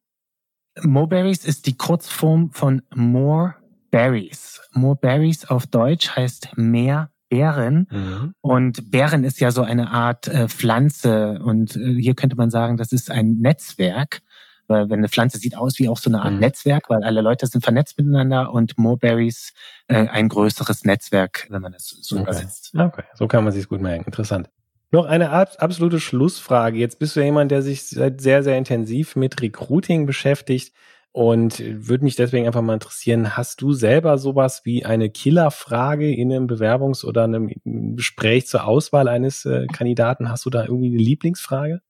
Moberries 0.81 1.45
ist 1.45 1.67
die 1.67 1.77
Kurzform 1.77 2.49
von 2.49 2.81
More 2.95 3.53
Berries. 3.91 4.61
More 4.73 4.95
Berries 4.95 5.45
auf 5.45 5.67
Deutsch 5.67 6.15
heißt 6.15 6.57
mehr 6.57 7.10
Bären. 7.31 7.87
Mhm. 7.89 8.35
Und 8.41 8.91
Bären 8.91 9.23
ist 9.23 9.39
ja 9.39 9.51
so 9.51 9.63
eine 9.63 9.89
Art 9.89 10.27
äh, 10.27 10.49
Pflanze. 10.49 11.39
Und 11.41 11.75
äh, 11.77 11.95
hier 11.95 12.13
könnte 12.13 12.35
man 12.35 12.51
sagen, 12.51 12.77
das 12.77 12.91
ist 12.91 13.09
ein 13.09 13.37
Netzwerk. 13.39 14.21
Weil 14.67 14.89
wenn 14.89 14.99
eine 14.99 15.09
Pflanze 15.09 15.37
sieht 15.37 15.57
aus 15.57 15.79
wie 15.79 15.89
auch 15.89 15.97
so 15.97 16.09
eine 16.09 16.21
Art 16.21 16.33
mhm. 16.33 16.39
Netzwerk, 16.39 16.89
weil 16.89 17.03
alle 17.03 17.21
Leute 17.21 17.47
sind 17.47 17.63
vernetzt 17.63 17.97
miteinander 17.97 18.53
und 18.53 18.77
Moberries 18.77 19.53
äh, 19.87 20.07
ein 20.07 20.29
größeres 20.29 20.83
Netzwerk, 20.83 21.47
wenn 21.49 21.61
man 21.61 21.73
es 21.73 21.87
so 22.01 22.17
okay. 22.17 22.23
übersetzt. 22.23 22.71
Okay, 22.77 23.03
so 23.15 23.27
kann 23.27 23.43
man 23.43 23.53
sich 23.53 23.67
gut 23.67 23.81
merken. 23.81 24.05
Interessant. 24.05 24.49
Noch 24.91 25.05
eine 25.05 25.29
absolute 25.31 26.01
Schlussfrage. 26.01 26.77
Jetzt 26.77 26.99
bist 26.99 27.15
du 27.15 27.21
ja 27.21 27.27
jemand, 27.27 27.51
der 27.51 27.61
sich 27.61 27.83
sehr, 27.83 28.43
sehr 28.43 28.57
intensiv 28.57 29.15
mit 29.15 29.41
Recruiting 29.41 30.05
beschäftigt. 30.05 30.73
Und 31.13 31.59
würde 31.59 32.05
mich 32.05 32.15
deswegen 32.15 32.47
einfach 32.47 32.61
mal 32.61 32.75
interessieren, 32.75 33.35
hast 33.35 33.61
du 33.61 33.73
selber 33.73 34.17
sowas 34.17 34.61
wie 34.63 34.85
eine 34.85 35.09
Killerfrage 35.09 36.13
in 36.13 36.31
einem 36.31 36.47
Bewerbungs- 36.47 37.03
oder 37.03 37.25
einem 37.25 37.51
Gespräch 37.65 38.47
zur 38.47 38.65
Auswahl 38.65 39.09
eines 39.09 39.43
äh, 39.43 39.67
Kandidaten? 39.67 40.29
Hast 40.29 40.45
du 40.45 40.49
da 40.49 40.63
irgendwie 40.63 40.87
eine 40.87 41.03
Lieblingsfrage? 41.03 41.81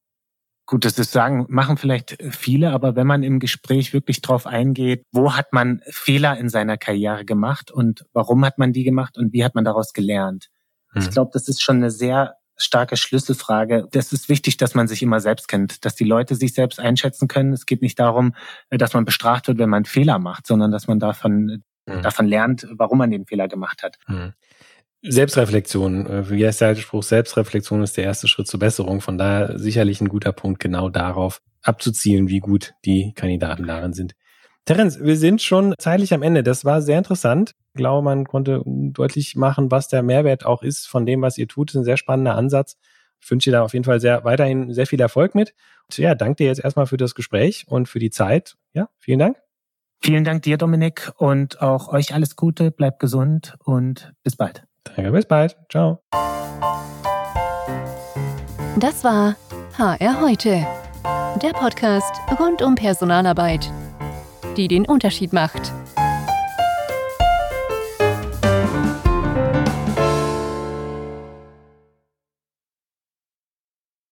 Gut, 0.65 0.85
das 0.85 0.97
ist 0.97 1.11
sagen, 1.11 1.45
machen 1.49 1.77
vielleicht 1.77 2.17
viele, 2.31 2.71
aber 2.71 2.95
wenn 2.95 3.05
man 3.05 3.23
im 3.23 3.39
Gespräch 3.39 3.93
wirklich 3.93 4.21
drauf 4.21 4.47
eingeht, 4.47 5.05
wo 5.11 5.33
hat 5.33 5.53
man 5.53 5.81
Fehler 5.89 6.37
in 6.37 6.49
seiner 6.49 6.77
Karriere 6.77 7.25
gemacht 7.25 7.71
und 7.71 8.05
warum 8.13 8.43
hat 8.45 8.57
man 8.57 8.71
die 8.71 8.83
gemacht 8.83 9.17
und 9.17 9.33
wie 9.33 9.43
hat 9.43 9.53
man 9.53 9.65
daraus 9.65 9.93
gelernt? 9.93 10.49
Hm. 10.93 11.01
Ich 11.01 11.11
glaube, 11.11 11.31
das 11.33 11.47
ist 11.47 11.61
schon 11.61 11.77
eine 11.77 11.91
sehr 11.91 12.37
starke 12.63 12.97
Schlüsselfrage. 12.97 13.87
Das 13.91 14.13
ist 14.13 14.29
wichtig, 14.29 14.57
dass 14.57 14.75
man 14.75 14.87
sich 14.87 15.01
immer 15.01 15.19
selbst 15.19 15.47
kennt, 15.47 15.85
dass 15.85 15.95
die 15.95 16.03
Leute 16.03 16.35
sich 16.35 16.53
selbst 16.53 16.79
einschätzen 16.79 17.27
können. 17.27 17.53
Es 17.53 17.65
geht 17.65 17.81
nicht 17.81 17.99
darum, 17.99 18.35
äh, 18.69 18.77
dass 18.77 18.93
man 18.93 19.05
bestraft 19.05 19.47
wird, 19.47 19.57
wenn 19.57 19.69
man 19.69 19.85
Fehler 19.85 20.19
macht, 20.19 20.47
sondern 20.47 20.71
dass 20.71 20.87
man 20.87 20.99
davon, 20.99 21.63
mhm. 21.85 22.01
davon 22.01 22.27
lernt, 22.27 22.67
warum 22.71 22.97
man 22.99 23.11
den 23.11 23.25
Fehler 23.25 23.47
gemacht 23.47 23.83
hat. 23.83 23.97
Mhm. 24.07 24.33
Selbstreflexion, 25.03 26.05
äh, 26.05 26.29
wie 26.29 26.45
heißt 26.45 26.61
der 26.61 26.69
alte 26.69 26.81
Spruch, 26.81 27.03
Selbstreflexion 27.03 27.81
ist 27.81 27.97
der 27.97 28.03
erste 28.03 28.27
Schritt 28.27 28.47
zur 28.47 28.59
Besserung. 28.59 29.01
Von 29.01 29.17
daher 29.17 29.57
sicherlich 29.57 29.99
ein 29.99 30.09
guter 30.09 30.31
Punkt, 30.31 30.59
genau 30.59 30.89
darauf 30.89 31.41
abzuzielen, 31.63 32.27
wie 32.27 32.39
gut 32.39 32.73
die 32.85 33.13
Kandidaten 33.15 33.65
darin 33.65 33.93
sind. 33.93 34.13
Terence, 34.65 34.99
wir 35.03 35.17
sind 35.17 35.41
schon 35.41 35.73
zeitlich 35.79 36.13
am 36.13 36.21
Ende. 36.21 36.43
Das 36.43 36.65
war 36.65 36.81
sehr 36.81 36.97
interessant. 36.97 37.55
Ich 37.73 37.77
glaube, 37.77 38.03
man 38.03 38.25
konnte 38.25 38.61
deutlich 38.65 39.35
machen, 39.35 39.71
was 39.71 39.87
der 39.87 40.03
Mehrwert 40.03 40.45
auch 40.45 40.61
ist 40.61 40.87
von 40.87 41.05
dem, 41.05 41.21
was 41.21 41.37
ihr 41.37 41.47
tut. 41.47 41.69
Das 41.69 41.75
ist 41.75 41.81
ein 41.81 41.85
sehr 41.85 41.97
spannender 41.97 42.35
Ansatz. 42.35 42.77
Ich 43.19 43.29
wünsche 43.29 43.49
dir 43.49 43.57
da 43.57 43.63
auf 43.63 43.73
jeden 43.73 43.85
Fall 43.85 43.99
sehr, 43.99 44.23
weiterhin 44.23 44.73
sehr 44.73 44.87
viel 44.87 45.01
Erfolg 45.01 45.35
mit. 45.35 45.53
Und 45.87 45.97
ja, 45.97 46.15
danke 46.15 46.37
dir 46.37 46.47
jetzt 46.47 46.63
erstmal 46.63 46.87
für 46.87 46.97
das 46.97 47.15
Gespräch 47.15 47.65
und 47.67 47.87
für 47.87 47.99
die 47.99 48.09
Zeit. 48.09 48.55
Ja, 48.73 48.89
vielen 48.99 49.19
Dank. 49.19 49.37
Vielen 50.03 50.23
Dank 50.23 50.41
dir, 50.43 50.57
Dominik, 50.57 51.11
und 51.17 51.61
auch 51.61 51.87
euch 51.89 52.13
alles 52.13 52.35
Gute. 52.35 52.71
Bleibt 52.71 52.99
gesund 52.99 53.55
und 53.63 54.13
bis 54.23 54.35
bald. 54.35 54.63
Danke, 54.83 55.11
bis 55.11 55.25
bald. 55.25 55.55
Ciao. 55.69 56.01
Das 58.77 59.03
war 59.03 59.35
HR 59.77 60.21
heute. 60.21 60.65
Der 61.41 61.53
Podcast 61.53 62.15
rund 62.39 62.61
um 62.63 62.75
Personalarbeit 62.75 63.71
die 64.57 64.67
den 64.67 64.85
Unterschied 64.85 65.33
macht. 65.33 65.71